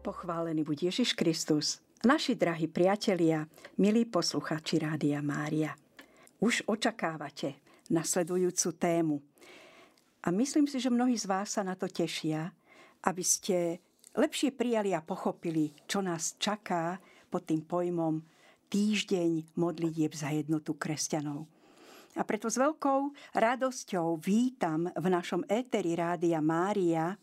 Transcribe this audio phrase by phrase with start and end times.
[0.00, 1.76] Pochválený buď Ježiš Kristus.
[2.08, 3.44] Naši drahí priatelia,
[3.76, 5.76] milí posluchači Rádia Mária.
[6.40, 7.60] Už očakávate
[7.92, 9.20] nasledujúcu tému.
[10.24, 12.48] A myslím si, že mnohí z vás sa na to tešia,
[13.04, 13.76] aby ste
[14.16, 16.96] lepšie prijali a pochopili, čo nás čaká
[17.28, 18.24] pod tým pojmom
[18.72, 21.44] týždeň modlitieb za jednotu kresťanov.
[22.16, 27.20] A preto s veľkou radosťou vítam v našom éteri Rádia Mária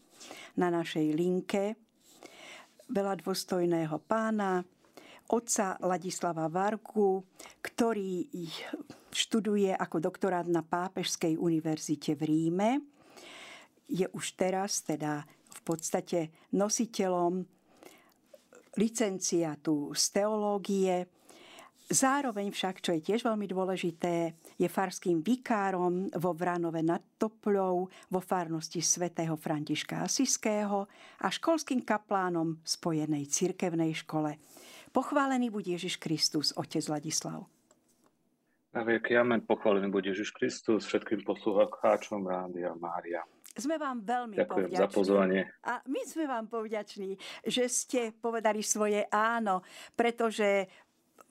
[0.54, 1.87] na našej linke
[2.88, 4.64] veľa dôstojného pána,
[5.28, 7.20] otca Ladislava Vargu,
[7.60, 8.24] ktorý
[9.12, 12.70] študuje ako doktorát na Pápežskej univerzite v Ríme.
[13.88, 17.44] Je už teraz teda v podstate nositeľom
[18.78, 20.96] licenciatu z teológie.
[21.88, 28.20] Zároveň však, čo je tiež veľmi dôležité, je farským vikárom vo Vránove nad Topľou vo
[28.20, 30.90] farnosti svätého Františka Asiského
[31.22, 34.42] a školským kaplánom Spojenej cirkevnej škole.
[34.90, 37.46] Pochválený buď Ježiš Kristus, otec Ladislav.
[38.74, 43.26] Na vieky amen, pochválený buď Ježiš Kristus, všetkým poslucháčom Rádia Mária.
[43.58, 44.86] Sme vám veľmi Ďakujem povďační.
[44.86, 45.42] za pozvanie.
[45.66, 49.66] A my sme vám povďační, že ste povedali svoje áno,
[49.98, 50.70] pretože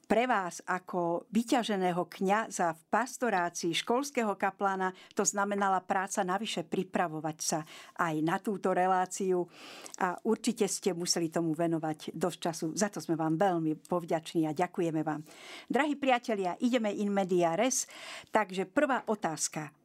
[0.07, 7.59] pre vás ako vyťaženého kňaza v pastorácii školského kaplána to znamenala práca navyše pripravovať sa
[7.99, 9.43] aj na túto reláciu
[9.99, 12.65] a určite ste museli tomu venovať dosť času.
[12.71, 15.27] Za to sme vám veľmi povďační a ďakujeme vám.
[15.67, 17.83] Drahí priatelia, ideme in media res,
[18.31, 19.75] takže prvá otázka.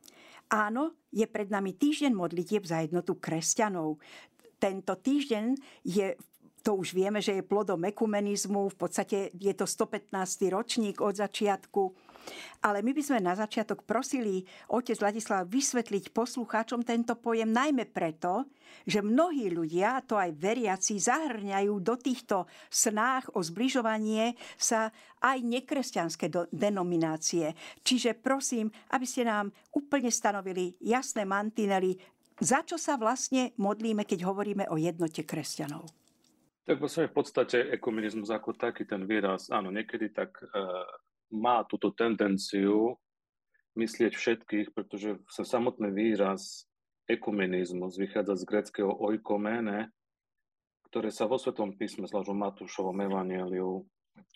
[0.54, 3.98] Áno, je pred nami týždeň modlitieb za jednotu kresťanov.
[4.62, 5.44] Tento týždeň
[5.82, 6.31] je v
[6.62, 10.14] to už vieme, že je plodom ekumenizmu, v podstate je to 115.
[10.48, 11.82] ročník od začiatku.
[12.62, 18.46] Ale my by sme na začiatok prosili otec Ladislav vysvetliť poslucháčom tento pojem najmä preto,
[18.86, 26.30] že mnohí ľudia, to aj veriaci, zahrňajú do týchto snách o zbližovanie sa aj nekresťanské
[26.54, 27.58] denominácie.
[27.82, 31.98] Čiže prosím, aby ste nám úplne stanovili jasné mantinely,
[32.38, 36.01] za čo sa vlastne modlíme, keď hovoríme o jednote kresťanov.
[36.62, 40.46] Tak vo svojej podstate ekumenizmus ako taký ten výraz, áno, niekedy tak e,
[41.34, 42.94] má túto tendenciu
[43.74, 46.70] myslieť všetkých, pretože sa samotný výraz
[47.10, 49.90] ekumenizmus vychádza z greckého oikomene,
[50.86, 53.82] ktoré sa vo Svetom písme, zvlášť v Matúšovom evangeliu,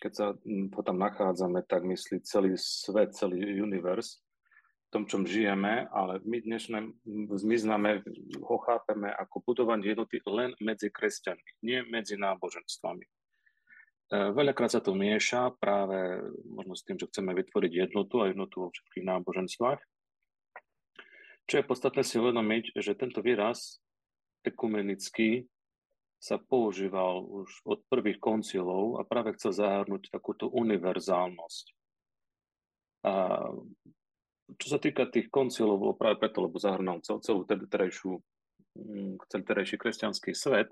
[0.01, 4.19] keď sa to tam nachádzame, tak myslí celý svet, celý univerz
[4.89, 6.77] tom, čom žijeme, ale my dnešné
[7.35, 8.07] zmyzname,
[8.39, 13.03] ho chápeme ako budovanie jednoty len medzi kresťanmi, nie medzi náboženstvami.
[13.03, 13.09] E,
[14.31, 18.69] veľakrát sa to mieša práve možno s tým, že chceme vytvoriť jednotu a jednotu vo
[18.71, 19.79] všetkých náboženstvách.
[21.47, 23.83] Čo je podstatné si uvedomiť, že tento výraz
[24.47, 25.47] ekumenický
[26.17, 31.65] sa používal už od prvých koncilov a práve chcel zahrnúť takúto univerzálnosť.
[33.05, 33.13] A
[34.55, 38.15] čo sa týka tých koncilov, bolo práve preto, lebo zahrnul cel, celú terajšiu,
[38.79, 40.71] mm, celý terajší kresťanský svet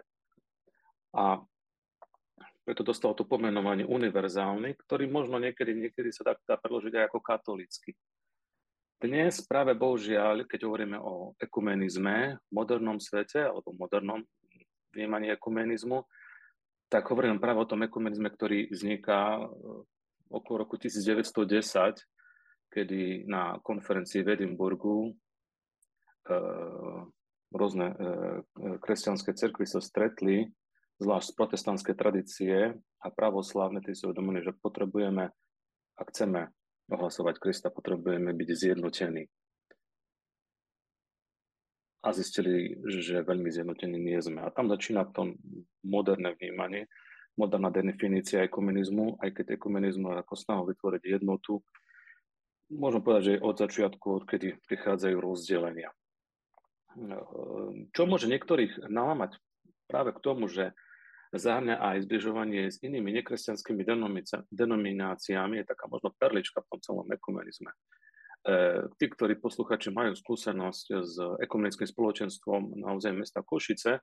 [1.12, 1.44] a
[2.66, 7.19] preto dostal to pomenovanie univerzálny, ktorý možno niekedy, niekedy sa dá, dá preložiť aj ako
[7.22, 7.91] katolický.
[8.96, 14.24] Dnes práve Božiaľ, keď hovoríme o ekumenizme v modernom svete alebo modernom
[14.96, 16.02] vnímaní ekumenizmu,
[16.90, 19.47] tak hovorím práve o tom ekumenizme, ktorý vzniká eh,
[20.31, 22.02] okolo roku 1910
[22.75, 25.12] kedy na konferencii v Edimburgu e,
[27.56, 27.96] rôzne e,
[28.84, 30.52] kresťanské cerkvy sa stretli,
[31.00, 35.31] zvlášť z protestantskej tradície a pravoslávne, tí si uvedomili, že potrebujeme,
[35.96, 36.52] ak chceme
[36.91, 39.24] ohlasovať Krista, potrebujeme byť zjednotení.
[42.06, 44.46] A zistili, že veľmi zjednotení nie sme.
[44.46, 45.34] A tam začína to
[45.81, 46.86] moderné vnímanie,
[47.34, 51.66] moderná definícia ekumenizmu, aj keď ekumenizmu je ako snahu vytvoriť jednotu,
[52.71, 55.89] môžem povedať, že od začiatku, odkedy prichádzajú rozdelenia.
[57.91, 59.35] Čo môže niektorých nalámať
[59.91, 60.71] práve k tomu, že
[61.35, 63.83] zahrňa aj zbližovanie s inými nekresťanskými
[64.47, 67.71] denomináciami, je taká možno perlička v tom celom ekumenizme.
[67.71, 67.77] E,
[68.95, 74.00] tí, ktorí posluchači majú skúsenosť s ekumenickým spoločenstvom na území mesta Košice,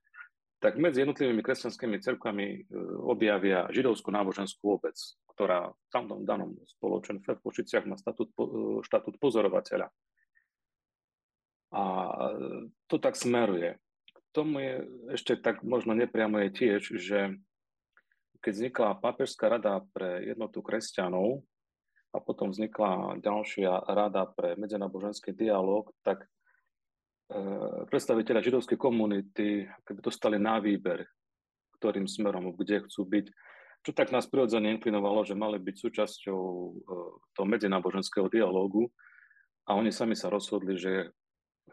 [0.63, 2.59] tak medzi jednotlivými kresťanskými cerkvami e,
[3.03, 4.95] objavia židovskú náboženskú obec,
[5.35, 9.91] ktorá v tamtom danom spoločenstve v Košiciach má statút, e, štatút pozorovateľa.
[11.73, 11.83] A
[12.87, 13.81] to tak smeruje.
[14.13, 14.75] K tomu je
[15.17, 17.21] ešte tak možno nepriamo je tiež, že
[18.45, 21.43] keď vznikla Pápežská rada pre jednotu kresťanov
[22.13, 26.29] a potom vznikla ďalšia rada pre medzináboženský dialog, tak
[27.89, 31.05] predstaviteľa židovskej komunity keby dostali na výber,
[31.81, 33.27] ktorým smerom, kde chcú byť.
[33.83, 36.43] Čo tak nás prirodzene inklinovalo, že mali byť súčasťou
[37.35, 38.87] toho medzináboženského dialógu
[39.67, 41.11] a oni sami sa rozhodli, že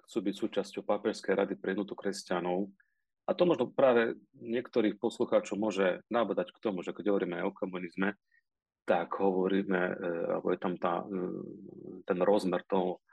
[0.10, 2.70] chcú byť súčasťou Pápežskej rady pre jednotu kresťanov.
[3.30, 8.18] A to možno práve niektorých poslucháčov môže nabadať k tomu, že keď hovoríme o komunizme,
[8.90, 11.06] tak hovoríme, e, alebo je tam tá,
[12.10, 13.06] ten rozmer toho,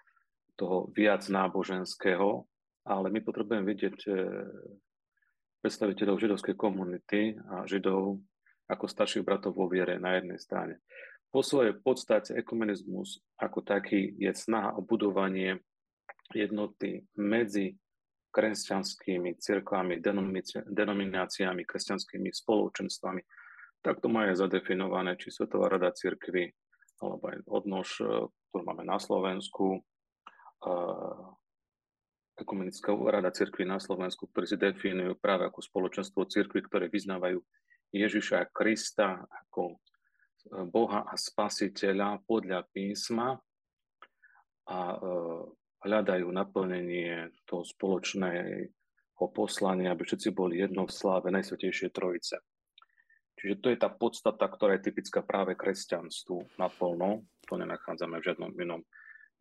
[0.57, 2.49] toho viac náboženského,
[2.87, 4.11] ale my potrebujeme vidieť e,
[5.61, 8.21] predstaviteľov židovskej komunity a židov
[8.67, 10.83] ako starších bratov vo viere na jednej strane.
[11.31, 15.61] Po svojej podstate ekumenizmus ako taký je snaha o budovanie
[16.33, 17.77] jednoty medzi
[18.31, 20.01] kresťanskými cirkvami,
[20.69, 23.23] denomináciami, kresťanskými spoločenstvami.
[23.81, 26.53] Tak to má je zadefinované, či Svetová rada cirkvy,
[27.01, 29.81] alebo aj odnož, e, ktorú máme na Slovensku,
[32.37, 37.41] Ekumenická rada cirkvy na Slovensku, ktorí si definujú práve ako spoločenstvo cirkvy, ktoré vyznávajú
[37.97, 39.77] Ježiša Krista ako e,
[40.69, 43.41] Boha a Spasiteľa podľa písma
[44.67, 44.79] a
[45.87, 52.43] hľadajú naplnenie toho spoločného poslania, aby všetci boli jedno v sláve Najsvetejšie Trojice.
[53.39, 57.23] Čiže to je tá podstata, ktorá je typická práve kresťanstvu naplno.
[57.47, 58.83] To nenachádzame v žiadnom inom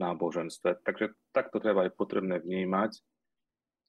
[0.01, 0.83] náboženstve.
[0.83, 2.99] Takže takto treba aj potrebné vnímať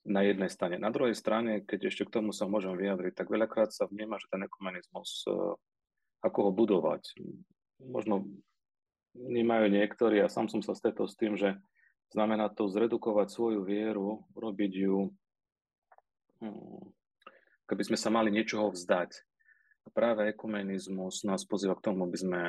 [0.07, 0.79] na jednej strane.
[0.79, 4.31] Na druhej strane, keď ešte k tomu sa môžem vyjadriť, tak veľakrát sa vníma, že
[4.31, 5.35] ten ekumenizmus, eh,
[6.23, 7.03] ako ho budovať.
[7.83, 8.27] Možno
[9.15, 11.59] vnímajú niektorí, a sám som sa stretol s tým, že
[12.15, 15.11] Znamená to zredukovať svoju vieru, robiť ju,
[16.39, 16.87] hm,
[17.67, 19.11] keby sme sa mali niečoho vzdať.
[19.87, 22.41] A práve ekumenizmus nás pozýva k tomu, aby sme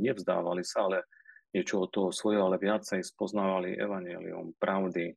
[0.00, 1.04] nevzdávali sa, ale
[1.56, 5.16] niečoho toho svojho, ale viacej spoznávali evanelium, pravdy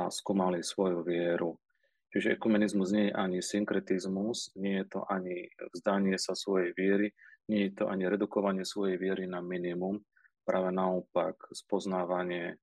[0.00, 1.60] a skúmali svoju vieru.
[2.08, 5.44] Čiže ekumenizmus nie je ani synkretizmus, nie je to ani
[5.76, 7.12] vzdanie sa svojej viery,
[7.52, 10.00] nie je to ani redukovanie svojej viery na minimum,
[10.48, 12.56] práve naopak spoznávanie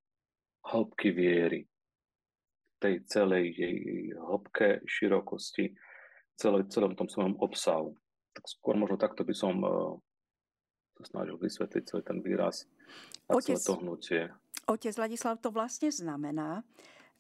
[0.65, 1.69] hĺbky viery,
[2.81, 3.77] tej celej jej
[4.17, 5.77] hĺbke, širokosti,
[6.33, 7.93] celé, celom tom svojom obsahu.
[8.33, 10.01] Tak skôr možno takto by som uh,
[10.95, 12.65] sa snažil vysvetliť celý ten výraz
[13.27, 14.21] a otec, celé to hnutie.
[14.65, 16.65] Otec Ladislav, to vlastne znamená,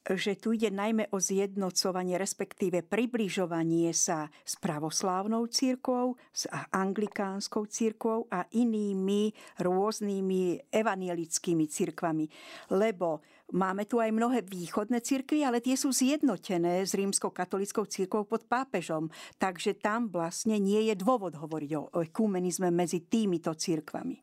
[0.05, 8.29] že tu ide najmä o zjednocovanie, respektíve približovanie sa s pravoslávnou církvou, s anglikánskou církvou
[8.29, 12.29] a inými rôznymi evanielickými církvami.
[12.69, 13.25] Lebo
[13.55, 18.43] máme tu aj mnohé východné církvy, ale tie sú zjednotené s rímskou katolickou církvou pod
[18.45, 19.07] pápežom.
[19.39, 24.19] Takže tam vlastne nie je dôvod hovoriť o ekumenizme medzi týmito církvami.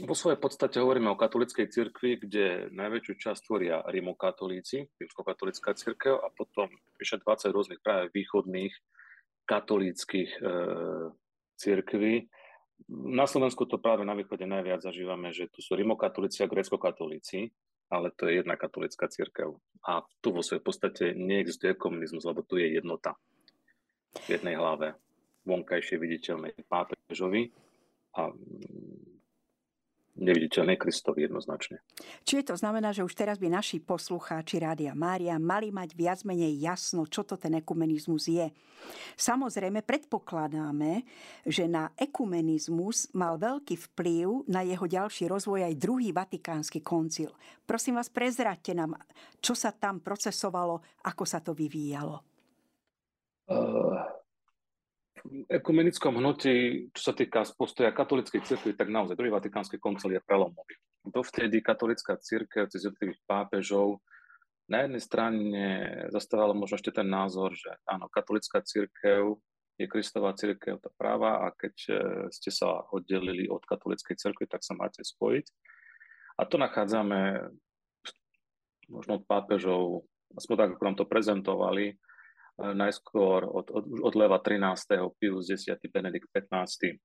[0.00, 6.32] Vo svojej podstate hovoríme o katolíckej cirkvi, kde najväčšiu časť tvoria rimokatolíci, rímskokatolická cirkev a
[6.32, 8.72] potom vyše 20 rôznych práve východných
[9.44, 10.42] katolíckých e,
[11.58, 12.30] cirkví.
[12.88, 17.50] Na Slovensku to práve na východe najviac zažívame, že tu sú rimokatolíci a grécko-katolíci,
[17.90, 19.58] ale to je jedna katolická cirkev.
[19.84, 23.18] A tu vo svojej podstate neexistuje komunizmus, lebo tu je jednota
[24.26, 24.94] v jednej hlave,
[25.44, 27.50] vonkajšie viditeľnej pápežovi
[28.14, 28.30] a
[30.18, 31.78] neviditeľný Kristovi jednoznačne.
[32.26, 36.58] Čiže to znamená, že už teraz by naši poslucháči Rádia Mária mali mať viac menej
[36.58, 38.46] jasno, čo to ten ekumenizmus je.
[39.14, 41.04] Samozrejme, predpokladáme,
[41.44, 47.30] že na ekumenizmus mal veľký vplyv na jeho ďalší rozvoj aj druhý vatikánsky koncil.
[47.62, 48.96] Prosím vás, prezraďte nám,
[49.38, 52.24] čo sa tam procesovalo, ako sa to vyvíjalo.
[53.50, 54.19] Uh
[55.48, 60.74] ekumenickom hnutí, čo sa týka postoja katolíckej cirkvi, tak naozaj druhý vatikánsky koncil je prelomový.
[61.04, 64.00] Dovtedy katolická cirkev cez jednotlivých pápežov
[64.70, 65.64] na jednej strane
[66.14, 69.42] zastávala možno ešte ten názor, že áno, katolická cirkev
[69.80, 71.92] je Kristová cirkev tá práva a keď e,
[72.30, 75.46] ste sa oddelili od katolíckej cirkvi, tak sa máte spojiť.
[76.38, 77.50] A to nachádzame
[78.92, 80.04] možno od pápežov,
[80.36, 81.96] aspoň tak, ako nám to prezentovali,
[82.76, 85.16] najskôr od, od, od leva 13.
[85.16, 85.80] Pius 10.
[85.88, 87.00] Benedikt 15.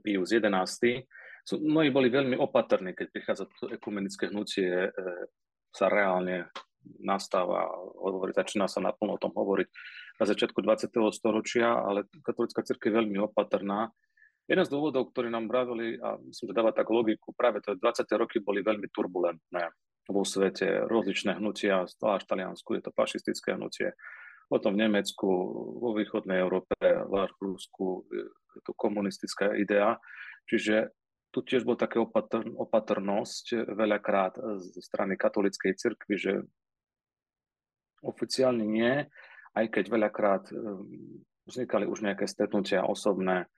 [0.00, 1.04] Pius 11.
[1.44, 4.90] So, mnohí boli veľmi opatrní, keď prichádza to ekumenické hnutie, e,
[5.68, 6.48] sa reálne
[7.00, 7.68] nastáva,
[8.00, 9.68] hovorí, začína sa naplno o tom hovoriť
[10.20, 10.88] na začiatku 20.
[11.12, 13.92] storočia, ale katolická cirkev je veľmi opatrná.
[14.44, 18.04] Jeden z dôvodov, ktorý nám vravili, a myslím, že dáva tak logiku, práve to 20.
[18.20, 19.72] roky boli veľmi turbulentné
[20.04, 23.96] vo svete, rozličné hnutia, zvlášť v Taliansku je to fašistické hnutie,
[24.48, 25.28] potom v Nemecku,
[25.80, 29.98] vo východnej Európe, v Rusku je to komunistická idea.
[30.46, 30.92] Čiže
[31.34, 36.32] tu tiež bol také opatr- opatrnosť veľakrát zo strany katolíckej cirkvi, že
[38.04, 39.02] oficiálne nie,
[39.56, 40.44] aj keď veľakrát
[41.48, 43.50] vznikali už nejaké stretnutia osobné.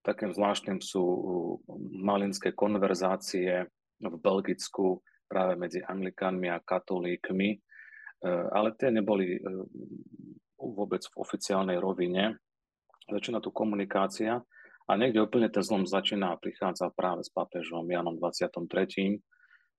[0.00, 1.04] Takým zvláštnym sú
[2.00, 3.68] malinské konverzácie
[4.00, 7.60] v Belgicku práve medzi anglikánmi a katolíkmi,
[8.26, 9.40] ale tie neboli
[10.60, 12.36] vôbec v oficiálnej rovine.
[13.08, 14.38] Začína tu komunikácia
[14.86, 19.18] a niekde úplne ten zlom začína a prichádza práve s pápežom Janom 23.,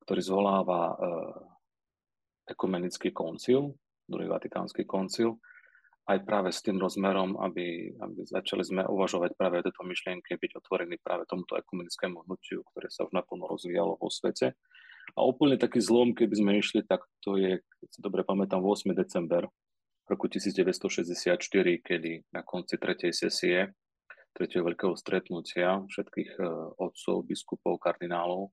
[0.03, 0.97] ktorý zvoláva
[2.49, 3.77] ekumenický koncil,
[4.09, 5.39] druhý vatikánsky koncil,
[6.09, 10.51] aj práve s tým rozmerom, aby, aby začali sme uvažovať práve o tejto myšlienke, byť
[10.59, 14.57] otvorení práve tomuto ekumenickému hnutiu, ktoré sa už naplno rozvíjalo vo svete.
[15.15, 18.95] A úplne taký zlom, keby sme išli, tak to je, keď si dobre pamätám, 8.
[18.95, 19.47] december
[20.07, 21.39] roku 1964,
[21.79, 23.71] kedy na konci tretej sesie,
[24.35, 26.47] tretieho veľkého stretnutia všetkých eh,
[26.79, 28.51] otcov, biskupov, kardinálov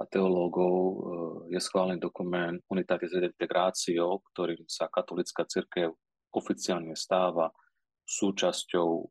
[0.00, 5.96] a teológov eh, je schválený dokument Unitatis Integratio, ktorým sa katolická cirkev
[6.32, 7.50] oficiálne stáva
[8.06, 9.08] súčasťou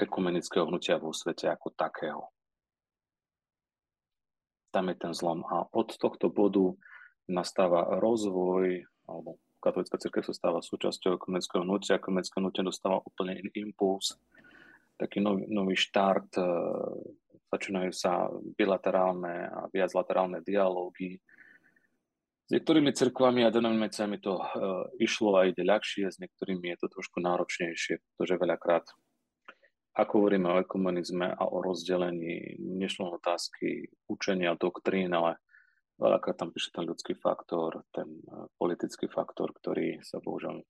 [0.00, 2.22] ekumenického hnutia vo svete ako takého.
[4.72, 5.44] Tam je ten zlom.
[5.46, 6.74] A od tohto bodu
[7.28, 13.70] nastáva rozvoj, alebo katolická cirkev sa stáva súčasťou ekumenického hnutia, ekumenické hnutie dostáva úplne iný
[13.70, 14.18] impuls,
[14.98, 16.46] taký nový, nový štart, eh,
[17.52, 21.20] začínajú sa bilaterálne a viaclaterálne dialógy.
[22.48, 26.88] S niektorými cirkvami a denomináciami to uh, išlo a ide ľahšie, s niektorými je to
[26.90, 28.84] trošku náročnejšie, pretože veľakrát,
[29.92, 35.36] ako hovoríme o ekumenizme a o rozdelení, nešlo otázky učenia, doktrín, ale
[36.00, 40.66] veľakrát tam píše ten ľudský faktor, ten uh, politický faktor, ktorý sa bohužiaľ uh,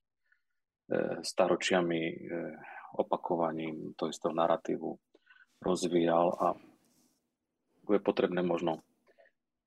[1.23, 2.01] staročiami
[2.93, 4.93] opakovaním toho istého narratívu
[5.63, 6.47] rozvíjal a
[7.89, 8.83] je potrebné možno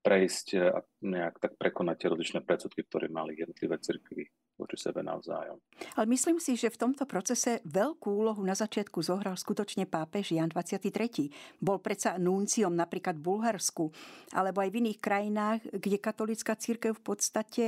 [0.06, 5.58] prejsť a nejak tak prekonať tie rozličné predsudky, ktoré mali jednotlivé cirkvy voči sebe navzájom.
[5.98, 10.46] Ale myslím si, že v tomto procese veľkú úlohu na začiatku zohral skutočne pápež Jan
[10.54, 11.58] 23.
[11.58, 13.90] Bol predsa núnciom napríklad v Bulharsku,
[14.30, 17.64] alebo aj v iných krajinách, kde katolická církev v podstate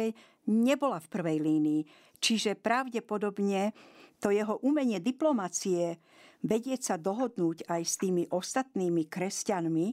[0.47, 1.83] nebola v prvej línii.
[2.23, 3.75] Čiže pravdepodobne
[4.23, 5.99] to jeho umenie diplomacie
[6.47, 9.87] vedieť sa dohodnúť aj s tými ostatnými kresťanmi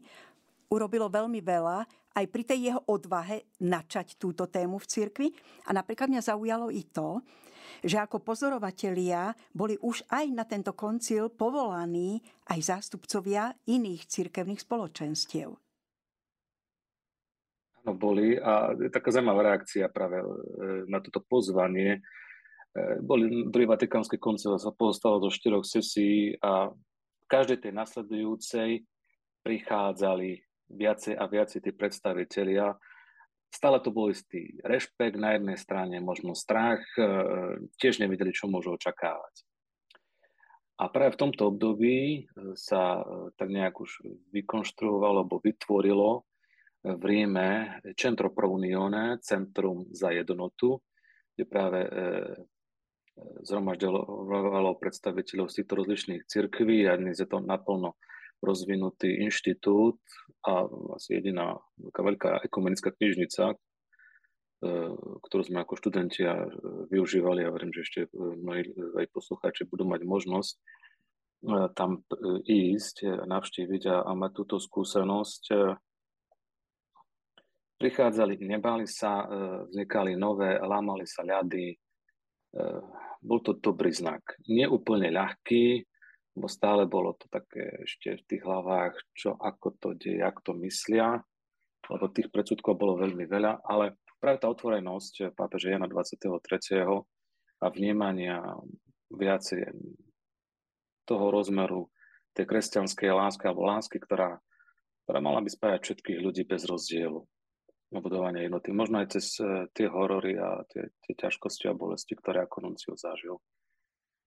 [0.70, 5.28] urobilo veľmi veľa aj pri tej jeho odvahe načať túto tému v cirkvi.
[5.68, 7.20] A napríklad mňa zaujalo i to,
[7.84, 15.54] že ako pozorovatelia boli už aj na tento koncil povolaní aj zástupcovia iných cirkevných spoločenstiev.
[17.86, 20.26] Áno, boli a taká zaujímavá reakcia práve e,
[20.90, 22.02] na toto pozvanie.
[22.74, 28.70] E, boli druhý vatikánsky koncil sa pozostalo do štyroch sesí a v každej tej nasledujúcej
[29.46, 32.76] prichádzali viacej a viacej tí predstavitelia.
[33.50, 37.04] Stále to bol istý rešpekt na jednej strane, možno strach, e,
[37.80, 39.48] tiež nevedeli, čo môžu očakávať.
[40.76, 42.22] A práve v tomto období e,
[42.60, 44.04] sa e, tak nejak už
[44.36, 46.28] vykonštruovalo alebo vytvorilo
[46.86, 50.78] v Ríme Centro Pro Unione, Centrum za jednotu,
[51.34, 51.80] kde práve
[53.42, 57.98] zhromažďovalo predstaviteľov z týchto rozličných cirkví a dnes je to naplno
[58.44, 60.00] rozvinutý inštitút
[60.46, 63.56] a asi jediná veľká, veľká ekumenická knižnica, e,
[65.26, 66.30] ktorú sme ako študenti e,
[66.94, 68.62] využívali a verím, že ešte e, mnohí
[69.02, 70.56] aj poslucháči budú mať možnosť
[71.78, 72.02] tam
[72.50, 75.54] ísť, navštíviť a, a mať túto skúsenosť.
[77.78, 79.30] Prichádzali, nebali sa,
[79.70, 81.78] vznikali nové, lámali sa ľady.
[83.22, 84.26] Bol to dobrý znak.
[84.50, 85.86] Nie úplne ľahký,
[86.36, 90.54] bo stále bolo to také ešte v tých hlavách, čo ako to deje, ako to
[90.68, 91.24] myslia,
[91.88, 96.28] lebo tých predsudkov bolo veľmi veľa, ale práve tá otvorenosť pápeže Jana 23.
[97.64, 98.44] a vnímania
[99.16, 99.72] viacej
[101.08, 101.88] toho rozmeru
[102.36, 104.36] tej kresťanskej lásky alebo lásky, ktorá,
[105.08, 107.24] ktorá mala by spájať všetkých ľudí bez rozdielu
[107.94, 108.76] na budovanie jednoty.
[108.76, 112.98] Možno aj cez eh, tie horory a tie, tie ťažkosti a bolesti, ktoré ako Nuncio
[113.00, 113.40] zažil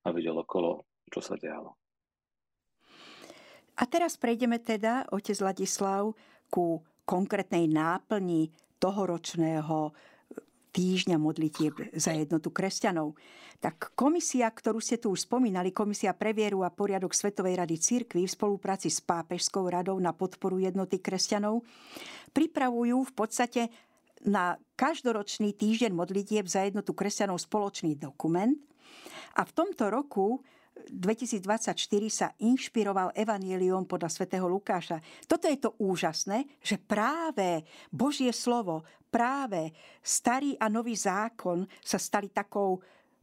[0.07, 1.75] a videl okolo, čo sa dialo.
[3.79, 6.11] A teraz prejdeme teda, otec Ladislav,
[6.51, 9.95] ku konkrétnej náplni tohoročného
[10.69, 13.17] týždňa modlitieb za jednotu kresťanov.
[13.59, 18.23] Tak komisia, ktorú ste tu už spomínali, Komisia pre vieru a poriadok Svetovej rady církvy
[18.23, 21.65] v spolupráci s Pápežskou radou na podporu jednoty kresťanov,
[22.31, 23.61] pripravujú v podstate
[24.23, 28.55] na každoročný týždeň modlitieb za jednotu kresťanov spoločný dokument.
[29.35, 30.39] A v tomto roku
[30.87, 31.75] 2024
[32.07, 35.03] sa inšpiroval evanielium podľa svätého Lukáša.
[35.27, 42.29] Toto je to úžasné, že práve Božie slovo, práve starý a nový zákon sa stali
[42.31, 42.79] takou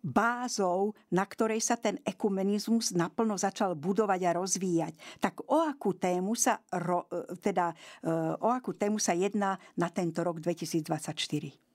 [0.06, 4.94] bázou, na ktorej sa ten ekumenizmus naplno začal budovať a rozvíjať.
[5.18, 7.10] Tak o akú tému sa, ro,
[7.42, 7.74] teda,
[8.38, 11.65] o akú tému sa jedná na tento rok 2024?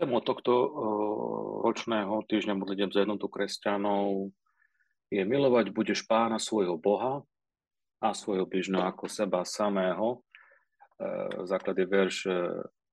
[0.00, 0.52] Tému tohto
[1.60, 4.32] ročného týždňa modlitev za jednotu kresťanov
[5.12, 7.20] je milovať budeš pána svojho Boha
[8.00, 10.24] a svojho bližného ako seba samého.
[10.96, 12.32] E, základ je verš e,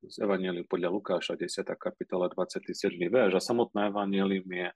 [0.03, 1.63] z Evangeliu podľa Lukáša, 10.
[1.79, 2.75] kapitola, 27.
[3.07, 3.39] verš.
[3.39, 4.69] A samotné Evangelium je,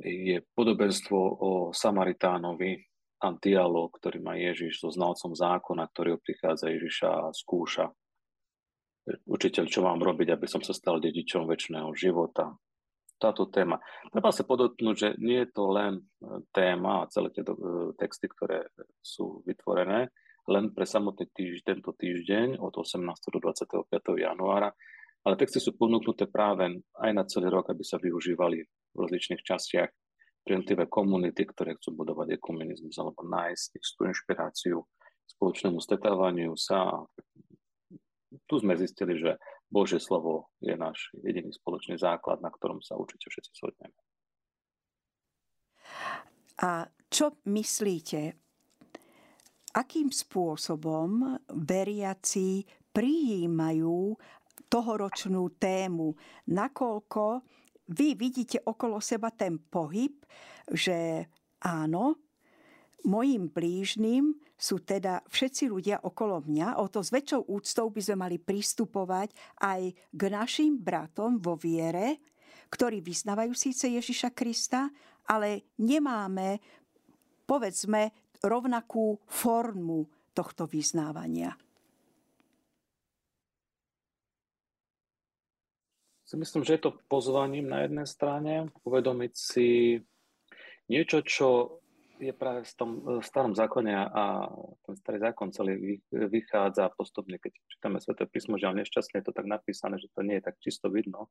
[0.00, 2.88] je podobenstvo o Samaritánovi
[3.20, 7.92] a dialog, ktorý má Ježiš so znalcom zákona, ktorý prichádza Ježiša a skúša.
[9.24, 12.52] Učiteľ, čo mám robiť, aby som sa stal dedičom väčšného života?
[13.18, 13.82] táto téma.
[14.14, 16.02] Treba sa podotknúť, že nie je to len e,
[16.54, 17.50] téma a celé tie e,
[17.98, 18.70] texty, ktoré
[19.02, 20.14] sú vytvorené,
[20.48, 23.04] len pre samotný týždeň, tento týždeň od 18.
[23.04, 23.90] do 25.
[24.16, 24.70] januára,
[25.26, 29.90] ale texty sú ponúknuté práve aj na celý rok, aby sa využívali v rozličných častiach
[30.46, 34.80] pre jednotlivé komunity, ktoré chcú budovať ekumenizmus alebo nájsť istú inšpiráciu
[35.28, 37.04] spoločnému stretávaniu sa.
[38.28, 39.40] Tu sme zistili, že
[39.72, 43.96] Božie slovo je náš jediný spoločný základ, na ktorom sa určite všetci shodneme.
[46.60, 48.20] A čo myslíte,
[49.72, 54.12] akým spôsobom veriaci prijímajú
[54.68, 56.12] tohoročnú tému,
[56.52, 57.24] nakoľko
[57.88, 60.20] vy vidíte okolo seba ten pohyb,
[60.68, 61.24] že
[61.64, 62.27] áno,
[63.06, 66.82] mojim blížnym sú teda všetci ľudia okolo mňa.
[66.82, 69.30] O to s väčšou úctou by sme mali pristupovať
[69.62, 72.18] aj k našim bratom vo viere,
[72.68, 74.90] ktorí vyznávajú síce Ježiša Krista,
[75.30, 76.58] ale nemáme,
[77.46, 78.10] povedzme,
[78.42, 81.54] rovnakú formu tohto vyznávania.
[86.28, 89.96] Myslím, že je to pozvaním na jednej strane uvedomiť si
[90.92, 91.80] niečo, čo
[92.18, 92.90] je práve v tom
[93.22, 94.50] starom zákone a
[94.84, 99.46] ten starý zákon celý vychádza postupne, keď čítame Sveté písmo, že nešťastne je to tak
[99.46, 101.30] napísané, že to nie je tak čisto vidno.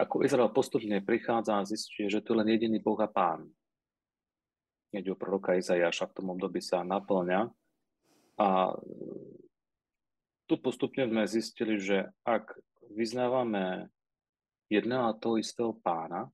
[0.00, 3.44] Ako Izrael postupne prichádza a zistí, že to je len jediný Boh a Pán.
[4.92, 7.48] Hneď o proroka Izajaša v tom období sa naplňa.
[8.40, 8.48] A
[10.48, 12.56] tu postupne sme zistili, že ak
[12.92, 13.92] vyznávame
[14.72, 16.32] jedného a toho istého pána,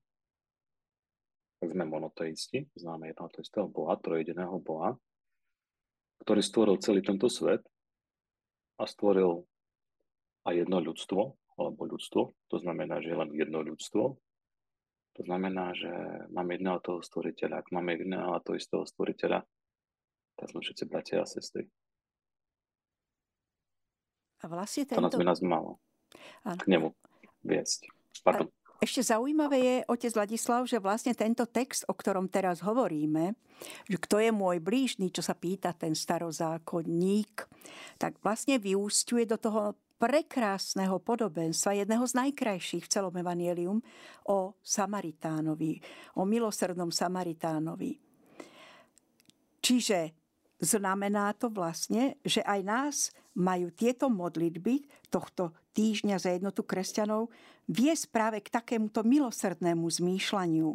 [1.64, 4.94] sme monoteisti, známe jedného to istého Boha, trojediného Boha,
[6.22, 7.66] ktorý stvoril celý tento svet
[8.78, 9.42] a stvoril
[10.46, 14.14] aj jedno ľudstvo, alebo ľudstvo, to znamená, že je len jedno ľudstvo.
[15.18, 15.90] To znamená, že
[16.30, 17.66] máme jedného toho stvoriteľa.
[17.66, 19.42] Ak máme jedného toho istého stvoriteľa,
[20.38, 21.66] tak sme všetci bratia a sestry.
[24.38, 25.10] A vlastne tento...
[25.10, 25.82] To nás by malo
[26.46, 26.94] k nemu
[27.42, 27.90] viesť.
[28.22, 28.46] Pardon.
[28.78, 33.34] Ešte zaujímavé je, otec Ladislav, že vlastne tento text, o ktorom teraz hovoríme,
[33.90, 37.42] že kto je môj blížny, čo sa pýta ten starozákonník,
[37.98, 43.82] tak vlastne vyústiuje do toho prekrásneho podobenstva, jedného z najkrajších v celom Evangelium,
[44.30, 45.82] o Samaritánovi,
[46.14, 47.98] o milosrdnom Samaritánovi.
[49.58, 50.14] Čiže
[50.62, 52.96] znamená to vlastne, že aj nás
[53.38, 57.30] majú tieto modlitby tohto týždňa za jednotu kresťanov
[57.70, 60.74] viesť práve k takémuto milosrdnému zmýšľaniu.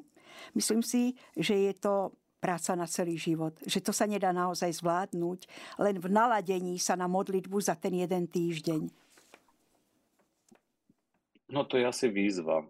[0.56, 3.56] Myslím si, že je to práca na celý život.
[3.63, 5.47] Že to sa nedá naozaj zvládnuť
[5.80, 8.91] len v naladení sa na modlitbu za ten jeden týždeň.
[11.54, 12.65] No to je asi výzva.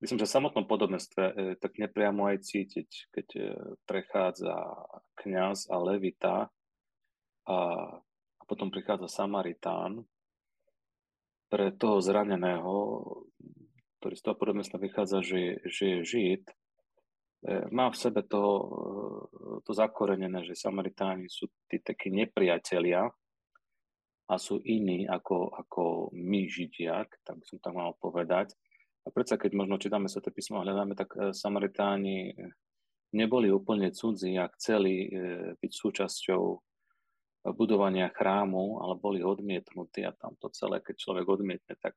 [0.00, 3.42] Myslím, že v samotnom podobenstve e, tak nepriamo aj cítiť, keď e,
[3.88, 4.56] prechádza
[5.20, 6.36] kňaz a levita
[7.48, 7.58] a,
[8.46, 10.06] potom prichádza Samaritán,
[11.46, 12.74] pre toho zraneného,
[13.98, 16.54] ktorý z toho podobenstva vychádza, že, že je Žid, e,
[17.70, 18.62] má v sebe to, e,
[19.62, 23.06] to zakorenené, že Samaritáni sú tí takí nepriatelia
[24.26, 25.82] a sú iní ako, ako
[26.18, 28.50] my Židia, tak som tak mal povedať.
[29.06, 32.34] A predsa, keď možno čítame sa to písmo a hľadáme, tak e, Samaritáni
[33.14, 35.08] neboli úplne cudzí a chceli
[35.56, 36.42] byť súčasťou
[37.52, 41.94] budovania chrámu, ale boli odmietnutí a tam to celé, keď človek odmietne, tak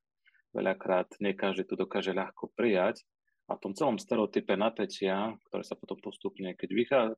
[0.54, 3.02] veľakrát nie každý to dokáže ľahko prijať.
[3.50, 7.16] A v tom celom stereotype napätia, ktoré sa potom postupne, keď vychádza,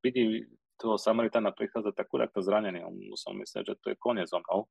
[0.00, 0.48] vidí
[0.80, 4.70] toho Samaritána prichádzať tak to zranený, on musel myslieť, že to je koniec so mnou.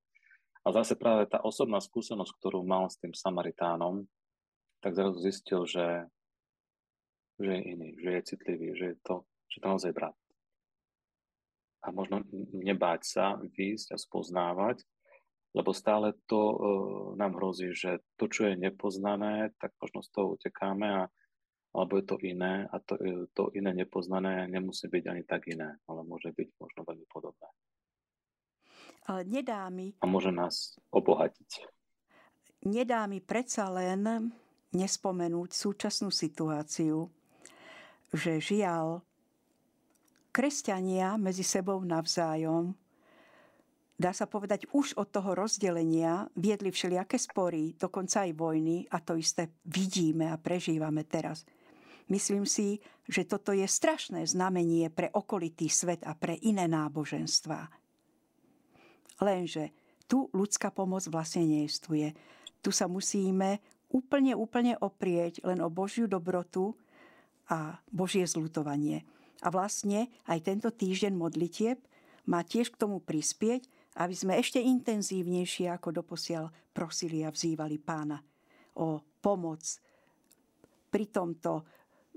[0.65, 4.09] A zase práve tá osobná skúsenosť, ktorú mal s tým Samaritánom,
[4.81, 6.07] tak zrazu zistil, že,
[7.37, 9.15] že je iný, že je citlivý, že je to,
[9.53, 10.17] že to naozaj brat
[11.83, 14.81] a možno nebáť sa výjsť a spoznávať,
[15.55, 16.57] lebo stále to uh,
[17.17, 21.03] nám hrozí, že to, čo je nepoznané, tak možno z toho utekáme a
[21.77, 25.77] alebo je to iné a to, e, to iné nepoznané nemusí byť ani tak iné,
[25.85, 27.47] ale môže byť možno veľmi podobné.
[29.05, 29.93] Ale nedá mi...
[30.01, 31.69] A môže nás obohatiť.
[32.65, 34.33] Nedá mi predsa len
[34.73, 37.07] nespomenúť súčasnú situáciu,
[38.11, 39.05] že žiaľ,
[40.37, 42.69] kresťania medzi sebou navzájom,
[43.97, 49.17] dá sa povedať, už od toho rozdelenia viedli všelijaké spory, dokonca aj vojny a to
[49.17, 51.41] isté vidíme a prežívame teraz.
[52.13, 52.77] Myslím si,
[53.09, 57.73] že toto je strašné znamenie pre okolitý svet a pre iné náboženstva.
[59.25, 59.73] Lenže
[60.05, 62.13] tu ľudská pomoc vlastne neestuje.
[62.61, 63.57] Tu sa musíme
[63.89, 66.77] úplne, úplne oprieť len o Božiu dobrotu
[67.49, 69.16] a Božie zlutovanie.
[69.45, 71.77] A vlastne aj tento týždeň modlitieb
[72.27, 78.21] má tiež k tomu prispieť, aby sme ešte intenzívnejšie ako doposiaľ prosili a vzývali pána
[78.77, 79.65] o pomoc
[80.93, 81.65] pri tomto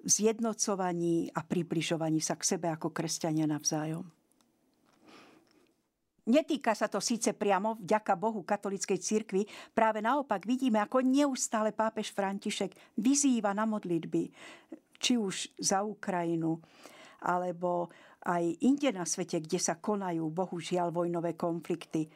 [0.04, 4.04] zjednocovaní a približovaní sa k sebe ako kresťania navzájom.
[6.30, 12.12] Netýka sa to síce priamo, vďaka Bohu, katolickej cirkvi, práve naopak vidíme, ako neustále pápež
[12.12, 14.30] František vyzýva na modlitby,
[15.00, 16.60] či už za Ukrajinu,
[17.20, 17.92] alebo
[18.24, 22.08] aj inde na svete, kde sa konajú, bohužiaľ, vojnové konflikty.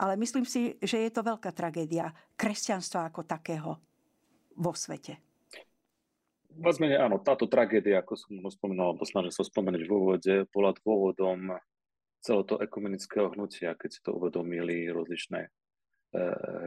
[0.00, 3.78] Ale myslím si, že je to veľká tragédia kresťanstva ako takého
[4.58, 5.20] vo svete.
[6.54, 10.70] Menej áno, táto tragédia, ako som už spomínal, alebo snažil som spomenúť v úvode, bola
[10.70, 11.58] dôvodom
[12.22, 15.50] celého toho ekumenického hnutia, keď si to uvedomili rozličné e,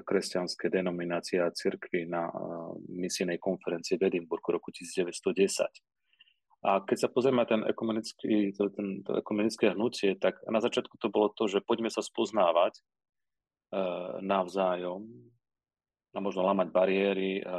[0.03, 2.33] kresťanské denominácie a cirkvy na e,
[2.99, 5.96] misijnej konferencii v Edinburgu roku 1910.
[6.65, 10.97] A keď sa pozrieme na ten ekumenický, to, ten, to ekumenické hnutie, tak na začiatku
[10.97, 12.81] to bolo to, že poďme sa spoznávať e,
[14.25, 15.05] navzájom,
[16.17, 17.57] a možno lámať bariéry, a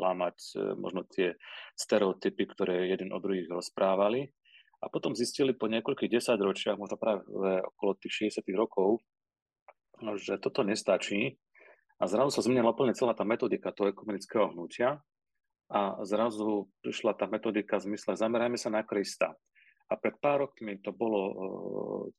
[0.00, 1.36] lámať e, možno tie
[1.76, 4.32] stereotypy, ktoré jeden od druhých rozprávali.
[4.80, 7.28] A potom zistili po niekoľkých desaťročiach, možno práve
[7.76, 9.04] okolo tých 60 rokov,
[10.16, 11.36] že toto nestačí.
[11.98, 15.02] A zrazu sa zmenila úplne celá tá metodika toho ekumenického hnutia
[15.68, 19.36] a zrazu prišla tá metodika v zmysle zamerajme sa na Krista.
[19.88, 21.36] A pred pár rokmi to bolo uh,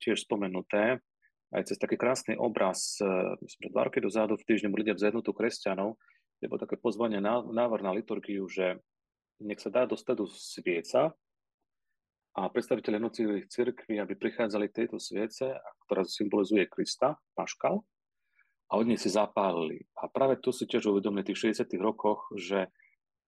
[0.02, 1.02] tiež spomenuté,
[1.50, 3.10] aj cez taký krásny obraz, e,
[3.42, 5.98] myslím, že dva roky dozadu v týždni ľudia vzednutú kresťanov,
[6.38, 8.78] kde bolo také pozvanie, návrh na liturgiu, že
[9.42, 11.10] nech sa dá do stredu svieca
[12.38, 15.58] a predstaviteľe jednotlivých cirkví, aby prichádzali tejto sviece,
[15.90, 17.82] ktorá symbolizuje Krista, Paškal,
[18.70, 19.82] a od nej si zapálili.
[19.98, 22.70] A práve tu si tiež uvedomili v tých 60 rokoch, že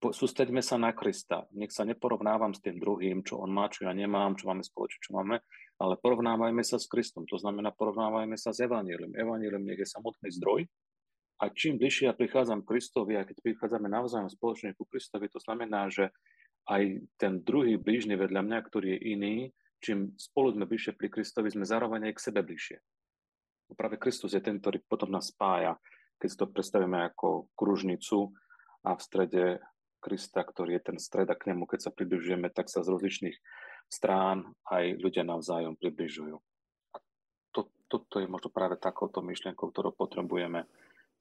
[0.02, 1.46] sústreďme sa na Krista.
[1.54, 5.06] Nech sa neporovnávam s tým druhým, čo on má, čo ja nemám, čo máme spoločne,
[5.06, 5.46] čo máme,
[5.78, 7.30] ale porovnávajme sa s Kristom.
[7.30, 9.14] To znamená, porovnávajme sa s Evaníliom.
[9.14, 10.66] Evaníliom nech je samotný zdroj
[11.42, 15.90] a čím bližšie ja prichádzam Kristovi a keď prichádzame navzájom spoločne ku Kristovi, to znamená,
[15.90, 16.10] že
[16.70, 19.36] aj ten druhý blížny vedľa mňa, ktorý je iný,
[19.82, 22.78] čím spolu sme bližšie pri Kristovi, sme zároveň aj k sebe bližšie.
[23.74, 25.80] Práve Kristus je ten, ktorý potom nás spája,
[26.22, 28.30] keď si to predstavíme ako kružnicu
[28.86, 29.44] a v strede
[30.02, 33.38] Krista, ktorý je ten stred a k nemu, keď sa približujeme, tak sa z rozličných
[33.86, 36.42] strán aj ľudia navzájom približujú.
[36.92, 36.98] A
[37.54, 40.66] to, toto je možno práve takouto myšlienkou, ktorú potrebujeme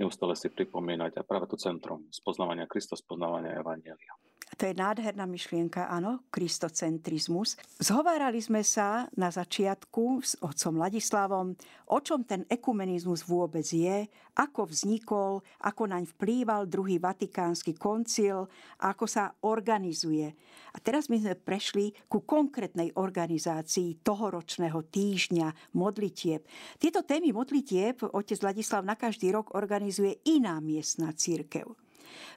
[0.01, 4.17] neustále si pripomínať a práve to centrum spoznávania Krista, spoznávania Evangelia.
[4.59, 7.55] To je nádherná myšlienka, áno, kristocentrizmus.
[7.79, 11.55] Zhovárali sme sa na začiatku s otcom Ladislavom,
[11.91, 15.33] o čom ten ekumenizmus vôbec je, ako vznikol,
[15.63, 18.51] ako naň vplýval druhý vatikánsky koncil,
[18.83, 20.35] ako sa organizuje.
[20.75, 26.43] A teraz my sme prešli ku konkrétnej organizácii tohoročného týždňa modlitieb.
[26.79, 31.71] Tieto témy modlitieb otec Ladislav na každý rok organizuje iná miestna církev.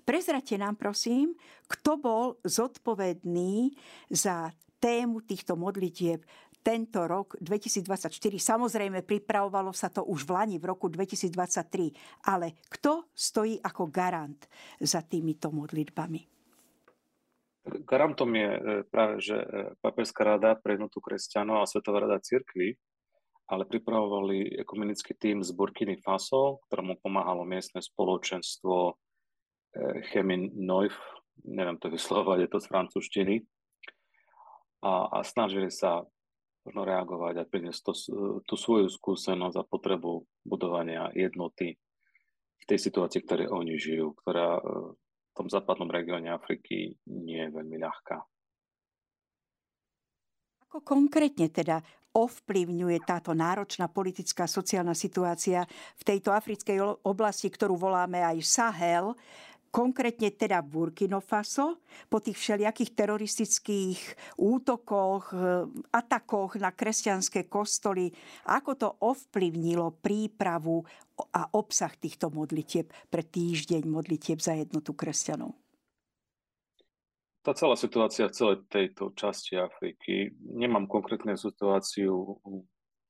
[0.03, 3.73] Prezrate nám prosím, kto bol zodpovedný
[4.12, 4.51] za
[4.83, 6.27] tému týchto modlitieb
[6.63, 8.07] tento rok 2024.
[8.39, 12.31] Samozrejme, pripravovalo sa to už v Lani v roku 2023.
[12.31, 14.47] Ale kto stojí ako garant
[14.79, 16.31] za týmito modlitbami?
[17.63, 19.47] Garantom je e, práve, že e,
[19.79, 22.75] Papenská rada pre jednotu kresťanov a Svetová rada cirkvi,
[23.47, 28.99] ale pripravovali ekumenický tým z Burkiny Faso, ktorému pomáhalo miestne spoločenstvo
[30.13, 30.93] Chemin Neuf,
[31.43, 33.36] neviem to vyslovať, je to z francúzštiny,
[34.83, 36.03] a, a snažili sa
[36.63, 37.93] možno reagovať a priniesť to,
[38.47, 41.75] tú svoju skúsenosť a potrebu budovania jednoty
[42.59, 44.62] v tej situácii, ktoré oni žijú, ktorá e,
[44.95, 48.17] v tom západnom regióne Afriky nie je veľmi ľahká.
[50.71, 51.83] Ako konkrétne teda
[52.13, 55.65] ovplyvňuje táto náročná politická sociálna situácia
[55.97, 59.17] v tejto africkej oblasti, ktorú voláme aj Sahel,
[59.73, 63.99] konkrétne teda v Burkino Faso, po tých všelijakých teroristických
[64.38, 68.13] útokoch, e, atakoch na kresťanské kostoly,
[68.45, 70.86] ako to ovplyvnilo prípravu
[71.33, 75.57] a obsah týchto modlitieb pre týždeň modlitieb za jednotu kresťanov?
[77.43, 82.39] Tá celá situácia v celej tejto časti Afriky, nemám konkrétnu situáciu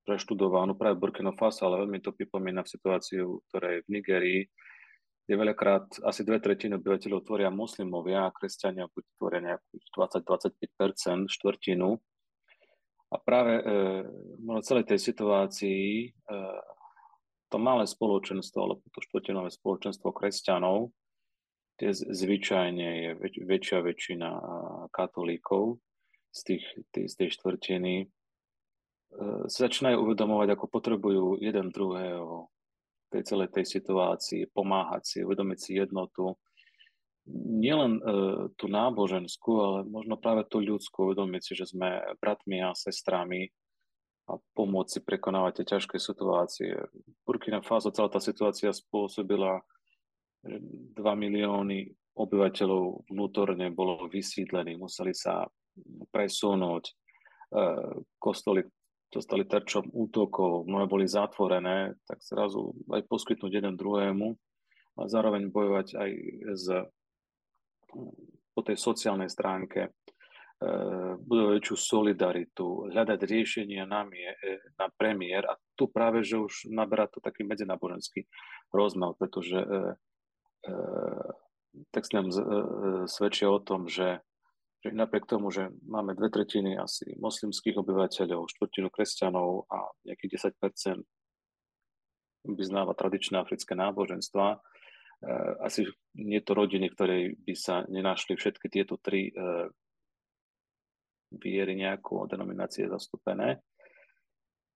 [0.08, 4.42] preštudovanú práve Burkina Faso, ale veľmi to pripomína situáciu, ktorá je v Nigerii,
[5.24, 11.96] kde veľakrát asi dve tretiny obyvateľov tvoria muslimovia a kresťania buď tvoria nejakú 20-25%, štvrtinu.
[13.14, 13.64] A práve e,
[14.42, 16.38] v celej tej situácii e,
[17.48, 20.92] to malé spoločenstvo, alebo to štvrtinové spoločenstvo kresťanov,
[21.78, 24.30] kde zvyčajne je väč, väčšia väčšina
[24.92, 25.80] katolíkov
[26.34, 28.06] z, tých, tých, z tej štvrtiny, e,
[29.48, 32.53] začínajú uvedomovať, ako potrebujú jeden druhého
[33.14, 36.34] tej celej tej situácii, pomáhať si, uvedomiť si jednotu,
[37.32, 38.02] nielen e,
[38.60, 43.48] tú náboženskú, ale možno práve tú ľudskú, uvedomiť si, že sme bratmi a sestrami
[44.28, 46.72] a pomôcť si prekonávať tie ťažké situácie.
[47.28, 49.64] Burkina Faso, celá tá situácia spôsobila,
[50.44, 55.48] že 2 milióny obyvateľov vnútorne bolo vysídlených, museli sa
[56.12, 56.94] presunúť, e,
[59.14, 64.34] kostoly, dostali terčom útokov, mnohé boli zatvorené, tak zrazu aj poskytnúť jeden druhému
[64.98, 66.12] a zároveň bojovať aj
[66.58, 66.66] z,
[68.54, 69.90] po tej sociálnej stránke, e,
[71.18, 76.74] budovať väčšiu solidaritu, hľadať riešenia na, mie, e, na premiér a tu práve, že už
[76.74, 78.26] naberá to taký medzináboženský
[78.74, 79.68] rozmer, pretože e,
[80.70, 80.76] e,
[81.94, 82.36] text nám e,
[83.06, 84.22] svedčia o tom, že
[84.84, 91.00] že napriek tomu, že máme dve tretiny asi moslimských obyvateľov, štvrtinu kresťanov a nejakých 10%
[92.52, 95.88] vyznáva tradičné africké náboženstva, eh, asi
[96.20, 99.72] nie to rodiny, ktorej by sa nenašli všetky tieto tri eh,
[101.32, 103.64] viery nejako denominácie zastúpené.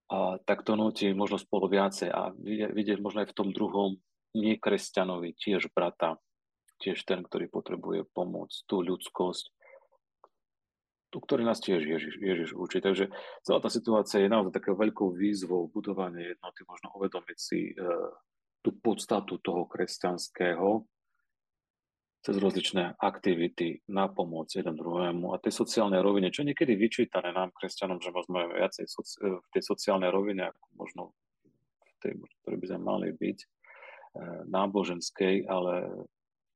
[0.08, 4.00] A tak to nutí možno spolu viacej a vidieť, možno aj v tom druhom
[4.32, 6.16] nekresťanovi tiež brata,
[6.80, 9.57] tiež ten, ktorý potrebuje pomoc, tú ľudskosť,
[11.08, 12.84] tu, ktorý nás tiež Ježiš, Ježiš učí.
[12.84, 13.08] Takže
[13.44, 17.74] celá tá situácia je naozaj takou veľkou výzvou budovanie jednoty, možno uvedomiť si e,
[18.60, 20.84] tú podstatu toho kresťanského
[22.28, 27.56] cez rozličné aktivity na pomoc jeden druhému a tej sociálnej rovine, čo niekedy vyčítané nám,
[27.56, 31.04] kresťanom, že môžeme viacej soci, e, v tej sociálnej rovine, ako možno
[31.88, 33.48] v tej, ktoré by sme mali byť, e,
[34.52, 36.04] náboženskej, ale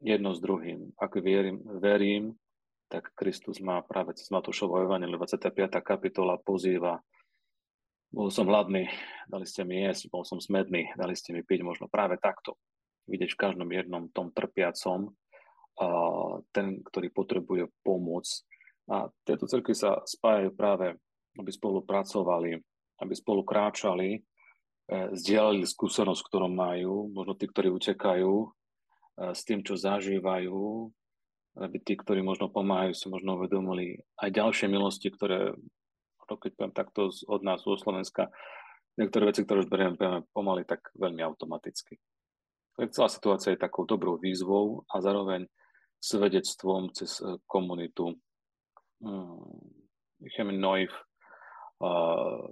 [0.03, 0.91] jedno s druhým.
[0.97, 2.40] Ak verím, verím
[2.91, 5.79] tak Kristus má práve cez Matúšovo Evangelium 25.
[5.79, 6.99] kapitola pozýva
[8.11, 8.91] bol som hladný,
[9.31, 12.59] dali ste mi jesť, bol som smedný, dali ste mi piť, možno práve takto.
[13.07, 15.15] Vidieť v každom jednom tom trpiacom,
[15.79, 15.87] a
[16.51, 18.27] ten, ktorý potrebuje pomoc.
[18.91, 20.91] A tieto cerky sa spájajú práve,
[21.39, 22.59] aby spolu pracovali,
[22.99, 24.21] aby spolu kráčali, e,
[25.15, 28.47] zdieľali skúsenosť, ktorú majú, možno tí, ktorí utekajú, e,
[29.31, 30.91] s tým, čo zažívajú,
[31.59, 35.51] aby tí, ktorí možno pomáhajú, si možno uvedomili aj ďalšie milosti, ktoré,
[36.23, 38.31] keď poviem takto od nás, zo Slovenska,
[38.95, 41.99] niektoré veci, ktoré už berieme pomaly, tak veľmi automaticky.
[42.91, 45.45] Celá situácia je takou dobrou výzvou a zároveň
[46.01, 48.15] svedectvom cez eh, komunitu
[49.03, 50.93] hmm, Neuf,
[51.81, 52.45] uh,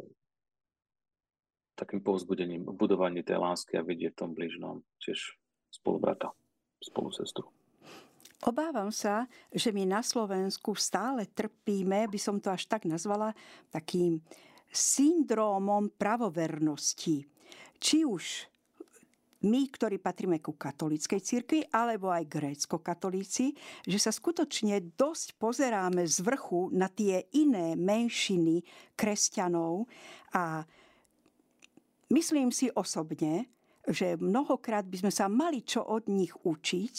[1.77, 5.37] takým povzbudením, budovaní tej lásky a vidieť v tom blížnom tiež
[5.69, 6.33] spolubrata,
[6.81, 7.53] spolu sestru.
[8.39, 13.35] Obávam sa, že my na Slovensku stále trpíme, by som to až tak nazvala,
[13.67, 14.23] takým
[14.71, 17.27] syndrómom pravovernosti.
[17.79, 18.47] Či už
[19.43, 23.55] my, ktorí patríme ku katolíckej cirkvi, alebo aj grécko-katolíci,
[23.87, 28.63] že sa skutočne dosť pozeráme z vrchu na tie iné menšiny
[28.99, 29.87] kresťanov
[30.35, 30.67] a
[32.11, 33.47] myslím si osobne,
[33.89, 36.95] že mnohokrát by sme sa mali čo od nich učiť,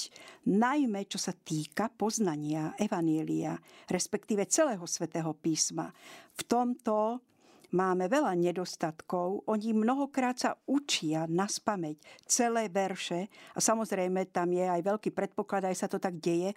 [0.50, 3.55] najmä čo sa týka poznania Evanielia,
[3.87, 5.94] respektíve celého svätého písma.
[6.35, 7.22] V tomto
[7.70, 9.46] máme veľa nedostatkov.
[9.46, 15.70] Oni mnohokrát sa učia na spameť celé verše a samozrejme tam je aj veľký predpoklad,
[15.70, 16.55] aj sa to tak deje,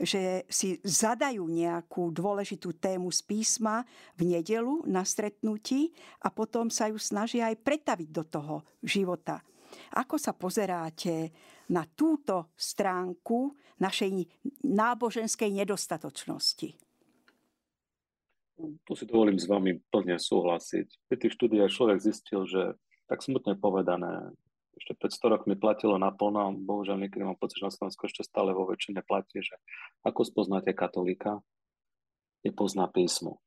[0.00, 3.84] že si zadajú nejakú dôležitú tému z písma
[4.16, 5.92] v nedelu na stretnutí
[6.24, 9.44] a potom sa ju snažia aj pretaviť do toho života.
[9.98, 11.32] Ako sa pozeráte
[11.70, 14.28] na túto stránku našej
[14.64, 16.84] náboženskej nedostatočnosti?
[18.54, 21.10] tu si dovolím s vami plne súhlasiť.
[21.10, 22.78] Pri tých štúdiách človek zistil, že
[23.10, 24.32] tak smutne povedané,
[24.74, 28.50] ešte pred 100 rokmi platilo naplno, bohužiaľ niekedy mám pocit, že na Slovensku ešte stále
[28.54, 29.54] vo väčšine platí, že
[30.02, 31.42] ako spoznáte katolíka,
[32.44, 33.40] je písmu.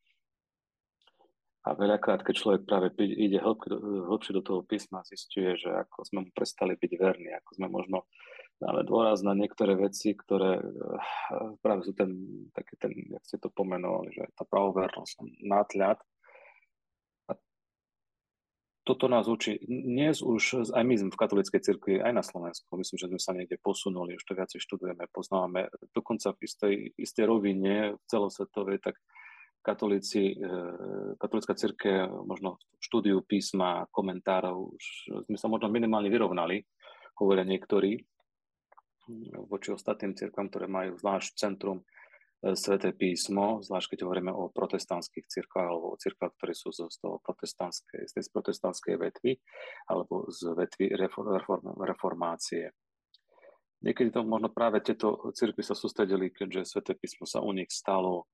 [1.68, 6.30] A veľakrát, keď človek práve ide hlbšie do toho písma, zistuje, že ako sme mu
[6.32, 8.08] prestali byť verní, ako sme možno
[8.64, 12.16] dáme dôraz na niektoré veci, ktoré eh, práve sú ten,
[12.56, 16.00] taký ten, jak ste to pomenovali, že tá pravovernosť, nátľad.
[17.28, 17.32] A
[18.88, 22.96] toto nás učí, dnes už aj my sme v katolíckej cirkvi, aj na Slovensku, myslím,
[22.96, 28.00] že sme sa niekde posunuli, už to viacej študujeme, poznáme, dokonca v istej, istej rovine
[28.08, 28.96] celosvetovej, tak
[29.68, 30.36] katolíci, e,
[31.20, 34.86] katolická círke, možno štúdiu písma, komentárov, už
[35.28, 36.64] sme sa možno minimálne vyrovnali,
[37.20, 38.00] hovoria niektorí,
[39.48, 45.28] voči ostatným církvam, ktoré majú zvlášť centrum e, Sveté písmo, zvlášť keď hovoríme o protestantských
[45.28, 49.32] církvách alebo o církvách, ktoré sú z toho protestantskej, z tej protestantskej vetvy
[49.92, 52.72] alebo z vetvy reform, reformácie.
[53.78, 58.26] Niekedy to možno práve tieto církvy sa sústredili, keďže Sveté písmo sa u nich stalo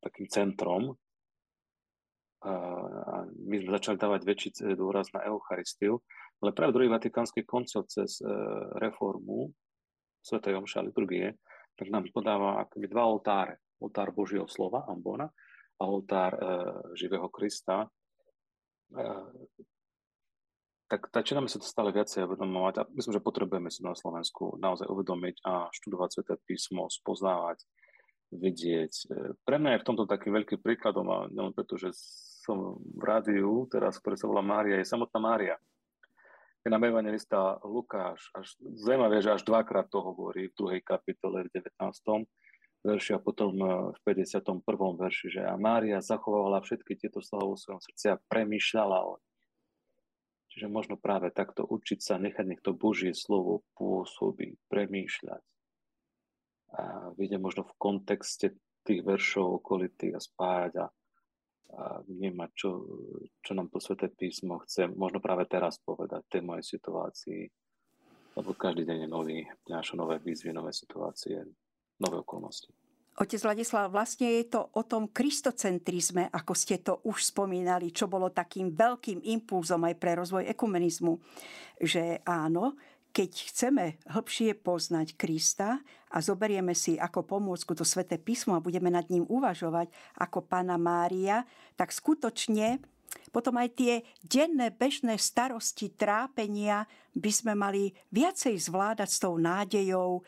[0.00, 0.96] takým centrom.
[2.46, 5.98] A my sme začali dávať väčší dôraz na Eucharistiu,
[6.38, 8.28] ale práve druhý vatikánsky koncil cez e,
[8.76, 9.50] reformu
[10.20, 11.32] Svetej Omša liturgie,
[11.74, 13.54] tak nám podáva akoby dva oltáre.
[13.80, 15.28] Oltár Božieho slova, Ambona,
[15.80, 16.40] a oltár e,
[16.96, 17.88] živého Krista.
[18.92, 19.06] E,
[20.86, 24.86] tak začíname sa to stále viacej uvedomovať a myslím, že potrebujeme si na Slovensku naozaj
[24.86, 27.64] uvedomiť a študovať Sveté písmo, spoznávať
[28.32, 28.92] vidieť.
[29.06, 31.94] E, pre mňa je v tomto takým veľkým príkladom, a nielen preto, že
[32.42, 35.56] som v rádiu teraz, ktoré sa volá Mária, je samotná Mária.
[36.66, 41.54] Je nám evangelista Lukáš, až, zaujímavé, že až dvakrát to hovorí v druhej kapitole v
[41.54, 42.26] 19.
[42.82, 44.62] verši a potom e, v 51.
[44.98, 49.22] verši, že a Mária zachovala všetky tieto slova vo svojom srdci a premýšľala o
[50.56, 55.44] Čiže možno práve takto učiť sa, nechať nech to Božie slovo pôsobí, premýšľať
[56.74, 62.70] a vidieť možno v kontexte tých veršov okolitých a spájať a, a vnímať, čo,
[63.42, 67.42] čo nám to Sveté písmo chce možno práve teraz povedať tej mojej situácii,
[68.36, 71.42] lebo každý deň je nový, prináša nové výzvy, nové situácie,
[71.98, 72.70] nové okolnosti.
[73.16, 78.28] Otec Vladislav, vlastne je to o tom kristocentrizme, ako ste to už spomínali, čo bolo
[78.28, 81.16] takým veľkým impulzom aj pre rozvoj ekumenizmu.
[81.80, 82.76] Že áno,
[83.16, 85.80] keď chceme hĺbšie poznať Krista
[86.12, 89.88] a zoberieme si ako pomôcku to sväté písmo a budeme nad ním uvažovať
[90.20, 91.48] ako pána Mária,
[91.80, 92.84] tak skutočne
[93.32, 96.84] potom aj tie denné bežné starosti, trápenia
[97.16, 100.20] by sme mali viacej zvládať s tou nádejou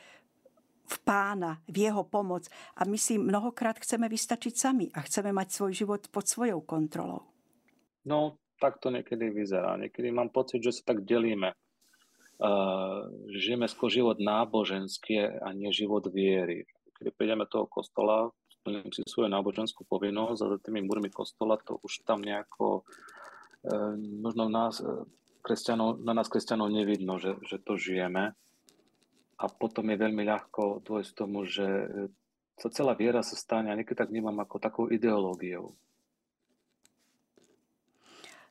[0.88, 2.48] v pána, v jeho pomoc.
[2.80, 7.28] A my si mnohokrát chceme vystačiť sami a chceme mať svoj život pod svojou kontrolou.
[8.08, 9.76] No, tak to niekedy vyzerá.
[9.76, 11.52] Niekedy mám pocit, že sa tak delíme
[13.34, 16.66] žijeme skôr život náboženský a nie život viery.
[16.98, 21.78] Keď prídeme toho kostola, splním si svoju náboženskú povinnosť a za tými múrmi kostola to
[21.82, 24.82] už tam nejako uh, možno nás,
[25.42, 28.34] kresťanov, na nás kresťanov nevidno, že, že to žijeme.
[29.38, 31.66] A potom je veľmi ľahko dôjsť tomu, že
[32.58, 35.78] sa celá viera sa stane, a niekedy tak vnímam ako takou ideológiou.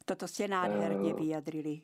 [0.08, 1.84] Toto ste nádherne vyjadrili.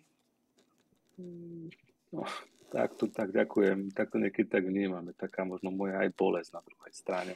[2.14, 2.24] No,
[2.70, 3.90] tak to tak ďakujem.
[3.90, 5.10] Tak to niekedy tak vnímam.
[5.10, 7.34] Je taká možno moja aj bolesť na druhej strane.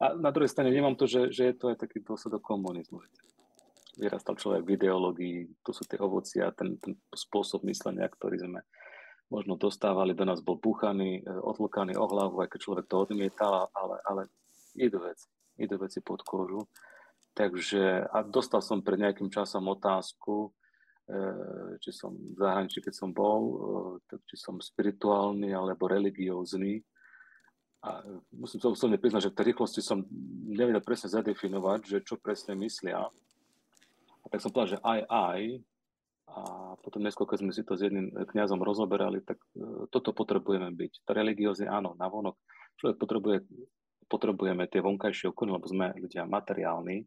[0.00, 3.04] A na druhej strane vnímam to, že, že je to aj taký dôsledok komunizmu.
[3.98, 8.60] Vyrastal človek v ideológii, to sú tie ovocia, ten, ten spôsob myslenia, ktorý sme
[9.26, 13.68] možno dostávali, do nás bol buchaný, e, odlkaný o hlavu, aj keď človek to odmietal,
[13.74, 14.22] ale, ale
[14.78, 15.26] idú veci,
[15.58, 16.62] idú veci pod kožu.
[17.34, 20.54] Takže a dostal som pred nejakým časom otázku,
[21.80, 26.84] či som v zahraničí, keď som bol, eh, tak či som spirituálny alebo religiózny.
[27.80, 28.02] A
[28.34, 30.04] musím sa úsledne priznať, že v tej rýchlosti som
[30.50, 33.06] nevedel presne zadefinovať, že čo presne myslia.
[34.20, 35.40] A tak som povedal, že aj, aj.
[36.28, 36.40] A
[36.84, 40.92] potom neskôr, keď sme si to s jedným kňazom rozoberali, tak eh, toto potrebujeme byť.
[41.08, 42.36] To religiózny, áno, navonok.
[42.76, 43.36] Človek potrebuje,
[44.12, 47.00] potrebujeme tie vonkajšie okolie, lebo sme ľudia materiálni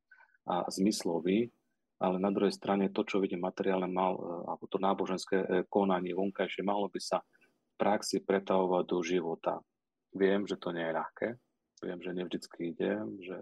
[0.50, 1.54] a zmysloví,
[2.02, 6.18] ale na druhej strane to, čo vidím materiálne, mal, e, alebo to náboženské e, konanie
[6.18, 9.62] vonkajšie, malo by sa v praxi pretavovať do života.
[10.18, 11.28] Viem, že to nie je ľahké,
[11.86, 13.38] viem, že nevždycky ide, že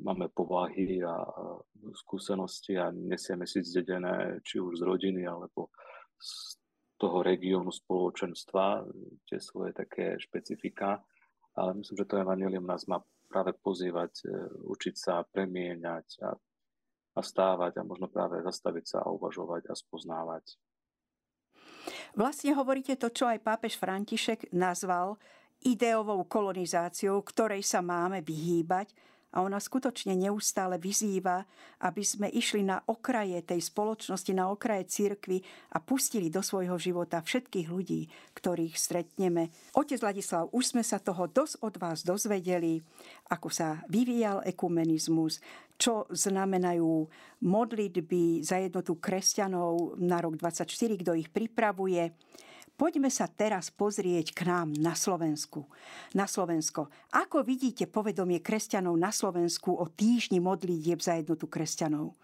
[0.00, 1.20] máme povahy a
[1.92, 5.68] skúsenosti a nesieme si zdedené či už z rodiny alebo
[6.16, 6.56] z
[6.96, 8.86] toho regiónu spoločenstva,
[9.26, 11.02] tie svoje také špecifika,
[11.58, 14.38] ale myslím, že to evanelium nás má práve pozývať, e,
[14.70, 16.36] učiť sa, premieňať a,
[17.12, 20.56] a stávať a možno práve zastaviť sa a uvažovať a spoznávať.
[22.12, 25.16] Vlastne hovoríte to, čo aj pápež František nazval
[25.62, 28.92] ideovou kolonizáciou, ktorej sa máme vyhýbať,
[29.32, 31.48] a ona skutočne neustále vyzýva,
[31.82, 35.40] aby sme išli na okraje tej spoločnosti, na okraje cirkvy
[35.72, 39.48] a pustili do svojho života všetkých ľudí, ktorých stretneme.
[39.72, 42.84] Otec Ladislav, už sme sa toho dosť od vás dozvedeli,
[43.32, 45.40] ako sa vyvíjal ekumenizmus,
[45.80, 47.08] čo znamenajú
[47.42, 50.68] modlitby za jednotu kresťanov na rok 24,
[51.02, 52.14] kto ich pripravuje.
[52.82, 55.70] Poďme sa teraz pozrieť k nám na Slovensku.
[56.18, 56.90] Na Slovensko.
[57.14, 62.18] Ako vidíte povedomie kresťanov na Slovensku o týždni modlitieb za jednotu kresťanov?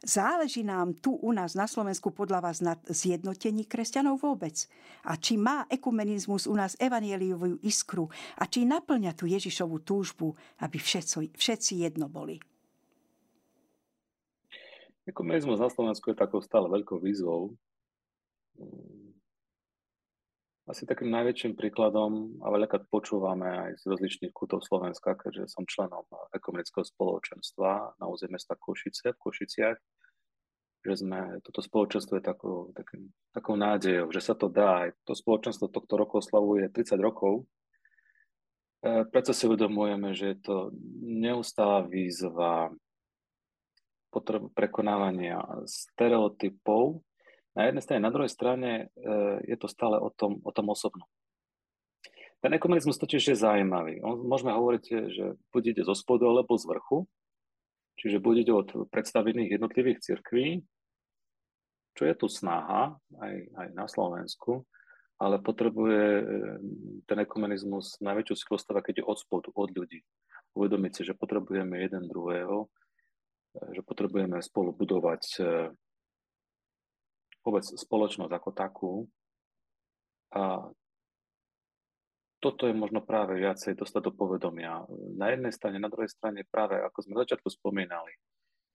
[0.00, 4.64] Záleží nám tu u nás na Slovensku podľa vás na zjednotení kresťanov vôbec?
[5.04, 8.08] A či má ekumenizmus u nás evanieliovú iskru?
[8.40, 10.32] A či naplňa tú Ježišovú túžbu,
[10.64, 12.40] aby všetci, všetci jedno boli?
[15.04, 17.52] Ekumenizmus na Slovensku je takou stále veľkou výzvou
[20.68, 26.04] asi takým najväčším príkladom, a veľakrát počúvame aj z rozličných kútov Slovenska, keďže som členom
[26.36, 29.78] ekumenického spoločenstva na území mesta Košice v Košiciach,
[30.84, 34.92] že sme, toto spoločenstvo je takou, takým, takou nádejou, že sa to dá.
[35.08, 37.48] To spoločenstvo tohto roku oslavuje 30 rokov.
[38.84, 40.56] E, preto si uvedomujeme, že je to
[41.02, 42.70] neustála výzva
[44.08, 47.02] potreb prekonávania stereotypov,
[47.58, 49.10] na jednej strane, na druhej strane e,
[49.50, 51.10] je to stále o tom, o tom osobnom.
[52.38, 53.98] Ten ekumenizmus totiž je zaujímavý.
[53.98, 57.10] Môžeme hovoriť, že buď ide zo spodu alebo z vrchu,
[57.98, 60.62] čiže buď ide od predstavených jednotlivých cirkví,
[61.98, 64.62] čo je tu snaha aj, aj na Slovensku,
[65.18, 66.24] ale potrebuje e,
[67.10, 70.06] ten ekumenizmus najväčšiu silu keď je od spodu, od ľudí.
[70.54, 72.70] Uvedomiť si, že potrebujeme jeden druhého,
[73.58, 75.42] e, že potrebujeme spolu budovať
[77.42, 78.92] vôbec spoločnosť ako takú.
[80.34, 80.68] A
[82.38, 84.86] toto je možno práve viacej dostať do povedomia.
[85.18, 88.14] Na jednej strane, na druhej strane práve, ako sme v začiatku spomínali,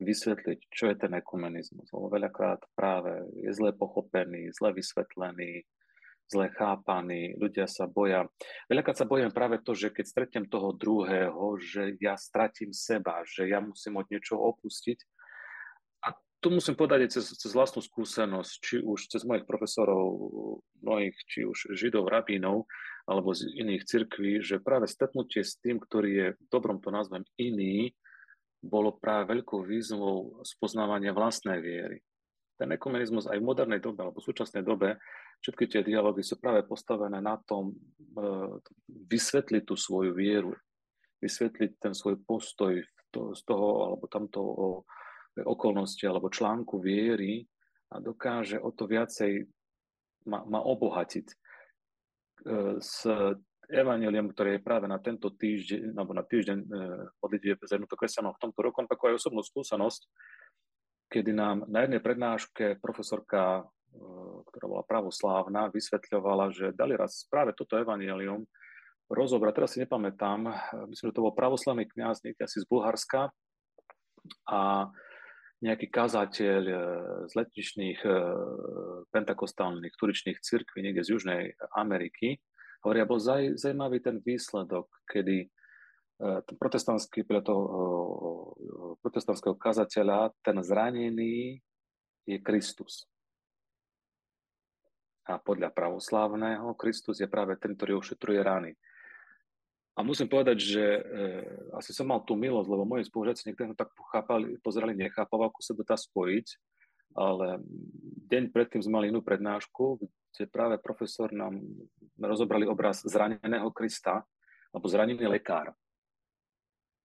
[0.03, 1.87] vysvetliť, čo je ten ekumenizmus.
[1.95, 5.63] Lebo veľakrát práve je zle pochopený, zle vysvetlený,
[6.27, 8.27] zle chápaný, ľudia sa boja.
[8.67, 13.47] Veľakrát sa bojím práve to, že keď stretnem toho druhého, že ja stratím seba, že
[13.47, 14.99] ja musím od niečoho opustiť
[16.43, 20.03] tu musím povedať aj cez, cez vlastnú skúsenosť, či už cez mojich profesorov,
[20.83, 22.67] mnohých, či už židov, rabínov,
[23.07, 27.95] alebo z iných cirkví, že práve stretnutie s tým, ktorý je, dobrom to nazvem, iný,
[28.59, 32.03] bolo práve veľkou výzvou spoznávania vlastnej viery.
[32.59, 34.99] Ten ekumenizmus aj v modernej dobe, alebo v súčasnej dobe,
[35.43, 37.75] všetky tie dialógy sú práve postavené na tom e,
[38.87, 40.55] vysvetliť tú svoju vieru,
[41.19, 42.79] vysvetliť ten svoj postoj
[43.11, 44.41] to, z toho alebo tamto
[45.41, 47.49] okolnosti alebo článku viery
[47.89, 49.49] a dokáže o to viacej
[50.29, 51.27] ma, ma obohatiť.
[51.29, 51.35] E,
[52.77, 53.05] s
[53.69, 58.41] evaneliom, ktoré je práve na tento týždeň, alebo na týždeň e, za jednoto kresťanov v
[58.49, 60.01] tomto roku, takú aj osobnú skúsenosť,
[61.09, 64.01] kedy nám na jednej prednáške profesorka, e,
[64.53, 68.45] ktorá bola pravoslávna, vysvetľovala, že dali raz práve toto evanelium
[69.09, 70.49] rozobrať, teraz si nepamätám,
[70.89, 73.29] myslím, že to bol pravoslavný kňaz, niekde asi z Bulharska,
[74.47, 74.89] a
[75.63, 76.77] nejaký kazateľ eh,
[77.31, 78.15] z letišných eh,
[79.15, 82.35] pentakostálnych turičných cirkví niekde z Južnej Ameriky.
[82.83, 83.55] Hovoria, bol zaj,
[84.03, 87.63] ten výsledok, kedy eh, ten protestantský, toho
[88.99, 91.63] protestantského kazateľa, ten zranený
[92.27, 93.07] je Kristus.
[95.23, 98.75] A podľa pravoslávneho Kristus je práve ten, ktorý ošetruje rany.
[99.93, 101.01] A musím povedať, že e,
[101.77, 105.73] asi som mal tú milosť, lebo moji spolužiaci niektorí tak chápali, pozerali, nechápali, ako sa
[105.77, 106.47] to dá spojiť.
[107.13, 107.61] Ale
[108.25, 110.01] deň predtým sme mali inú prednášku,
[110.33, 111.61] kde práve profesor nám
[112.17, 114.25] rozobrali obraz zraneného Krista,
[114.73, 115.69] alebo zranený lekár.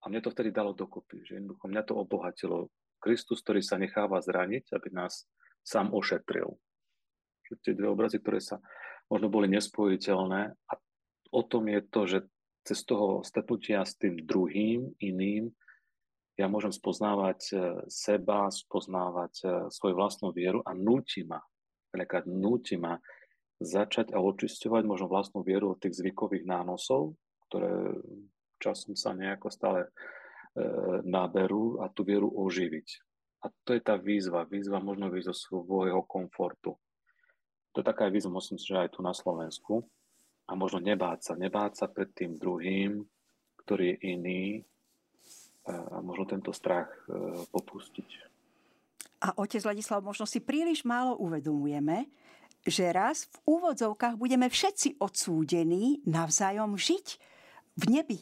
[0.01, 2.73] A mne to vtedy dalo dokopy, že jednoducho mňa to obohatilo.
[2.97, 5.29] Kristus, ktorý sa necháva zraniť, aby nás
[5.61, 6.57] sám ošetril.
[7.61, 8.57] Tie dve obrazy, ktoré sa
[9.07, 10.57] možno boli nespojiteľné.
[10.57, 10.73] A
[11.29, 12.19] o tom je to, že
[12.69, 15.49] cez toho stretnutia s tým druhým, iným,
[16.37, 17.53] ja môžem spoznávať e,
[17.89, 21.41] seba, spoznávať e, svoju vlastnú vieru a núti ma,
[21.89, 22.95] veľakrát núti ma
[23.57, 27.17] začať a očisťovať možno vlastnú vieru od tých zvykových nánosov,
[27.49, 27.91] ktoré
[28.61, 29.89] časom sa nejako stále e,
[31.03, 32.87] naberú a tú vieru oživiť.
[33.43, 34.45] A to je tá výzva.
[34.45, 36.77] Výzva možno vyjsť zo svojho komfortu.
[37.73, 39.89] To je taká výzva, myslím si, že aj tu na Slovensku
[40.49, 43.05] a možno nebáť sa, nebáť sa pred tým druhým,
[43.61, 44.43] ktorý je iný
[45.69, 46.89] a možno tento strach
[47.53, 48.09] popustiť.
[49.21, 52.09] A otec Ladislav, možno si príliš málo uvedomujeme,
[52.65, 57.07] že raz v úvodzovkách budeme všetci odsúdení navzájom žiť
[57.77, 58.19] v nebi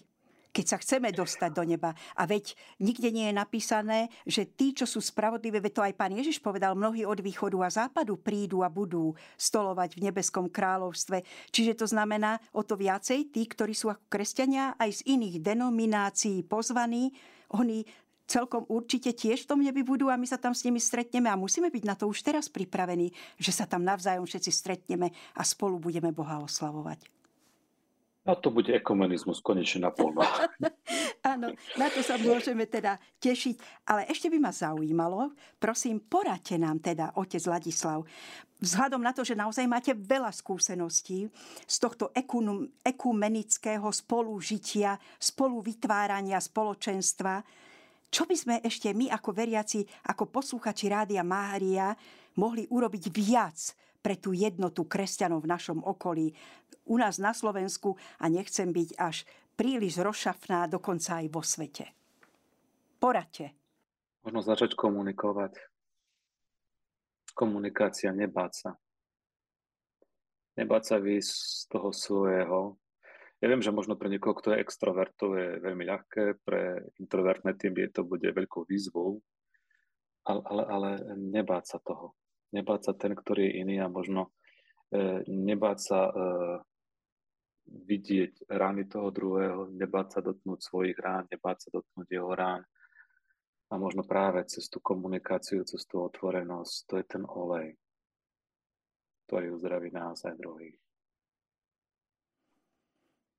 [0.52, 1.94] keď sa chceme dostať do neba.
[2.18, 6.14] A veď nikde nie je napísané, že tí, čo sú spravodliví, veď to aj pán
[6.14, 11.22] Ježiš povedal, mnohí od východu a západu prídu a budú stolovať v nebeskom kráľovstve.
[11.54, 16.44] Čiže to znamená o to viacej tí, ktorí sú ako kresťania aj z iných denominácií
[16.46, 17.14] pozvaní,
[17.56, 17.88] oni
[18.28, 21.40] celkom určite tiež v tom nebi budú a my sa tam s nimi stretneme a
[21.40, 25.80] musíme byť na to už teraz pripravení, že sa tam navzájom všetci stretneme a spolu
[25.80, 27.17] budeme Boha oslavovať.
[28.28, 30.20] A to bude ekumenizmus konečne naplno.
[31.32, 33.88] Áno, na to sa môžeme teda tešiť.
[33.88, 38.04] Ale ešte by ma zaujímalo, prosím, poradte nám teda, otec Ladislav,
[38.60, 41.32] vzhľadom na to, že naozaj máte veľa skúseností
[41.64, 42.12] z tohto
[42.84, 47.40] ekumenického spolužitia, spoluvytvárania spoločenstva,
[48.08, 51.92] čo by sme ešte my ako veriaci, ako posluchači Rádia Mária
[52.40, 56.32] mohli urobiť viac pre tú jednotu kresťanov v našom okolí,
[56.88, 59.28] u nás na Slovensku a nechcem byť až
[59.60, 61.92] príliš rozšafná, dokonca aj vo svete.
[63.04, 63.52] Poradte.
[64.24, 65.60] Možno začať komunikovať.
[67.36, 68.70] Komunikácia, nebáť sa.
[70.56, 72.62] Nebáť sa výjsť z toho svojho.
[73.44, 77.76] Ja viem, že možno pre niekoho, kto je extrovertov, je veľmi ľahké, pre introvertné tým
[77.76, 79.20] je to bude veľkou výzvou,
[80.24, 82.16] ale, ale, ale nebáť sa toho.
[82.56, 84.32] Nebáť sa ten, ktorý je iný a možno
[84.94, 86.14] e, nebáť sa e,
[87.68, 92.64] vidieť rány toho druhého, nebáť sa dotknúť svojich rán, nebáť sa dotknúť jeho rán.
[93.68, 97.76] A možno práve cez tú komunikáciu, cez tú otvorenosť, to je ten olej,
[99.28, 100.80] ktorý uzdraví nás aj druhých.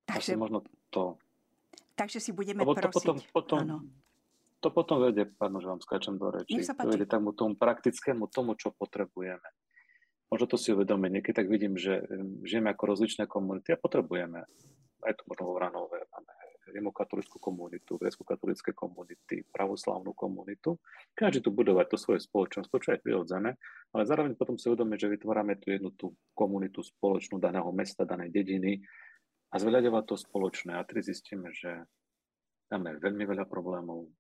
[0.05, 0.61] Takže, Asi možno
[0.93, 1.17] to.
[1.97, 2.93] Takže si budeme Lebo prosiť.
[2.93, 3.61] To potom, potom,
[4.59, 8.59] to potom vedie, pardon, že vám skáčem do reči, to vedie tomu, tomu praktickému, tomu,
[8.59, 9.45] čo potrebujeme
[10.29, 12.05] možno to si uvedomím, niekedy tak vidím, že
[12.45, 14.45] žijeme ako rozličné komunity a potrebujeme,
[15.05, 16.33] aj tu možno vo Vranove, máme
[16.69, 20.77] rimokatolickú komunitu, grecko-katolické komunity, pravoslavnú komunitu.
[21.17, 23.57] Každý tu budovať to svoje spoločnosť, to čo je prirodzené,
[23.97, 28.29] ale zároveň potom si uvedomíme, že vytvárame tu jednu tú komunitu spoločnú daného mesta, danej
[28.29, 28.85] dediny
[29.49, 30.77] a zveľaďovať to spoločné.
[30.77, 31.89] A tedy zistíme, že
[32.69, 34.13] máme veľmi veľa problémov,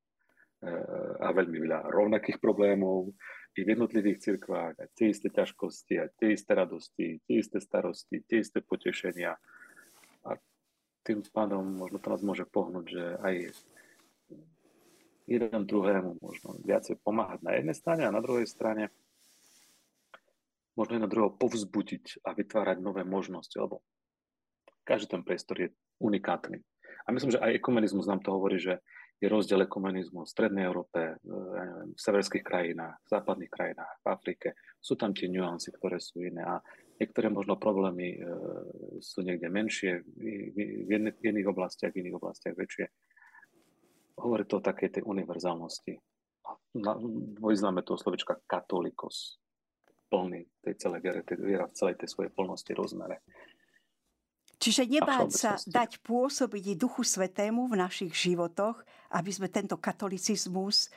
[1.22, 3.14] a veľmi veľa rovnakých problémov
[3.54, 8.22] i v jednotlivých cirkvách, a tie isté ťažkosti, a tie isté radosti, tie isté starosti,
[8.26, 9.38] tie isté potešenia.
[10.26, 10.30] A
[11.06, 13.34] tým pádom možno to nás môže pohnúť, že aj
[15.28, 18.90] jeden druhému možno viacej pomáhať na jednej strane a na druhej strane
[20.74, 23.82] možno jeden druhého povzbudiť a vytvárať nové možnosti, lebo
[24.86, 26.62] každý ten priestor je unikátny.
[27.04, 28.78] A myslím, že aj ekumenizmus nám to hovorí, že
[29.18, 34.06] je rozdiel ekumenizmu v Strednej Európe, e, neviem, v severských krajinách, v západných krajinách, v
[34.06, 34.48] Afrike.
[34.78, 36.62] Sú tam tie nuancy, ktoré sú iné a
[37.02, 38.18] niektoré možno problémy e,
[39.02, 40.06] sú niekde menšie,
[40.86, 42.86] v, iných oblastiach, v iných oblastiach väčšie.
[44.18, 45.94] Hovorí to o takej tej univerzálnosti.
[47.38, 49.38] Vo význame slovička katolikos,
[50.08, 53.20] plný tej celej viere, tej viera v celej tej svojej plnosti rozmere.
[54.58, 58.82] Čiže nebáť sa dať pôsobiť Duchu Svetému v našich životoch,
[59.14, 60.90] aby sme tento katolicizmus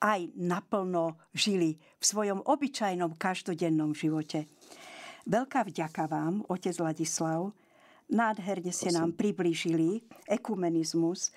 [0.00, 4.48] aj naplno žili v svojom obyčajnom každodennom živote.
[5.28, 7.52] Veľká vďaka vám, otec Ladislav.
[8.10, 11.30] Nádherne ste nám priblížili ekumenizmus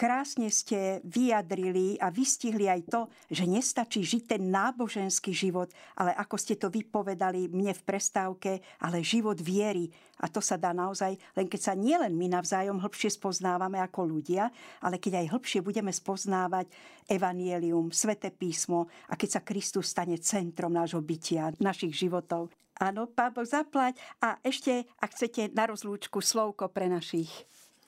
[0.00, 6.40] krásne ste vyjadrili a vystihli aj to, že nestačí žiť ten náboženský život, ale ako
[6.40, 9.92] ste to vypovedali mne v prestávke, ale život viery.
[10.24, 14.48] A to sa dá naozaj, len keď sa nielen my navzájom hĺbšie spoznávame ako ľudia,
[14.80, 16.72] ale keď aj hĺbšie budeme spoznávať
[17.04, 22.48] evanielium, svete písmo a keď sa Kristus stane centrom nášho bytia, našich životov.
[22.80, 24.00] Áno, Pán Boh zaplať.
[24.24, 27.28] A ešte, ak chcete, na rozlúčku slovko pre našich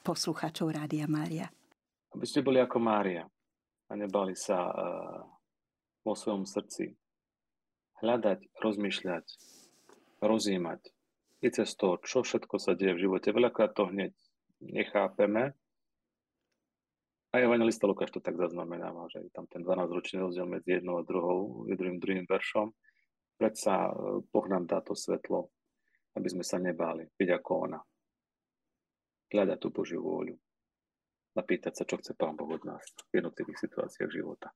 [0.04, 1.48] poslucháčov Rádia Mária
[2.12, 3.24] aby ste boli ako Mária
[3.88, 5.20] a nebali sa uh,
[6.04, 6.92] vo svojom srdci
[8.02, 9.24] hľadať, rozmýšľať,
[10.20, 10.80] rozímať.
[11.42, 13.34] I cez to, čo všetko sa deje v živote.
[13.34, 14.14] Veľakrát to hneď
[14.62, 15.54] nechápeme.
[17.32, 21.06] A evangelista Lukáš to tak zaznamenáva, že je tam ten 12-ročný rozdiel medzi jednou a
[21.06, 22.70] druhou, druhým, druhým veršom.
[23.40, 23.90] Predsa e,
[24.28, 25.48] Boh nám dá to svetlo,
[26.12, 27.80] aby sme sa nebáli byť ako ona.
[29.32, 30.36] Hľadať tú Božiu vôľu
[31.32, 34.52] napýtať sa, čo chce Pán Boh od nás v jednotlivých situáciách života.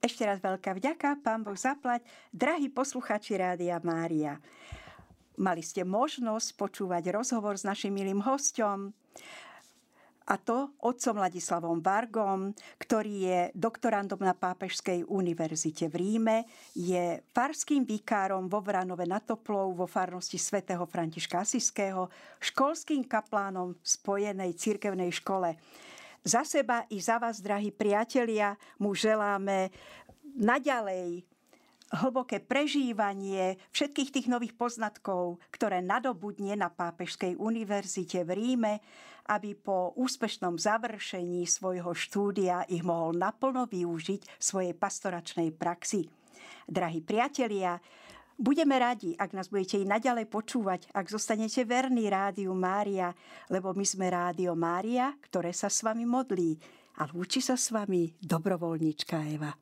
[0.00, 2.06] Ešte raz veľká vďaka, Pán Boh zaplať.
[2.32, 4.40] Drahí posluchači Rádia Mária,
[5.36, 8.96] mali ste možnosť počúvať rozhovor s našim milým hostom
[10.30, 16.36] a to otcom Ladislavom Vargom, ktorý je doktorandom na Pápežskej univerzite v Ríme,
[16.78, 22.06] je farským vikárom vo Vranove nad Toplou vo farnosti svätého Františka Asiského,
[22.38, 25.58] školským kaplánom v Spojenej cirkevnej škole.
[26.22, 29.74] Za seba i za vás, drahí priatelia, mu želáme
[30.38, 31.26] naďalej
[31.90, 38.74] hlboké prežívanie všetkých tých nových poznatkov, ktoré nadobudne na Pápežskej univerzite v Ríme,
[39.30, 46.06] aby po úspešnom završení svojho štúdia ich mohol naplno využiť svojej pastoračnej praxi.
[46.66, 47.78] Drahí priatelia,
[48.40, 53.12] Budeme radi, ak nás budete i naďalej počúvať, ak zostanete verní Rádiu Mária,
[53.52, 56.56] lebo my sme Rádio Mária, ktoré sa s vami modlí.
[57.04, 59.52] A lúči sa s vami dobrovoľníčka Eva.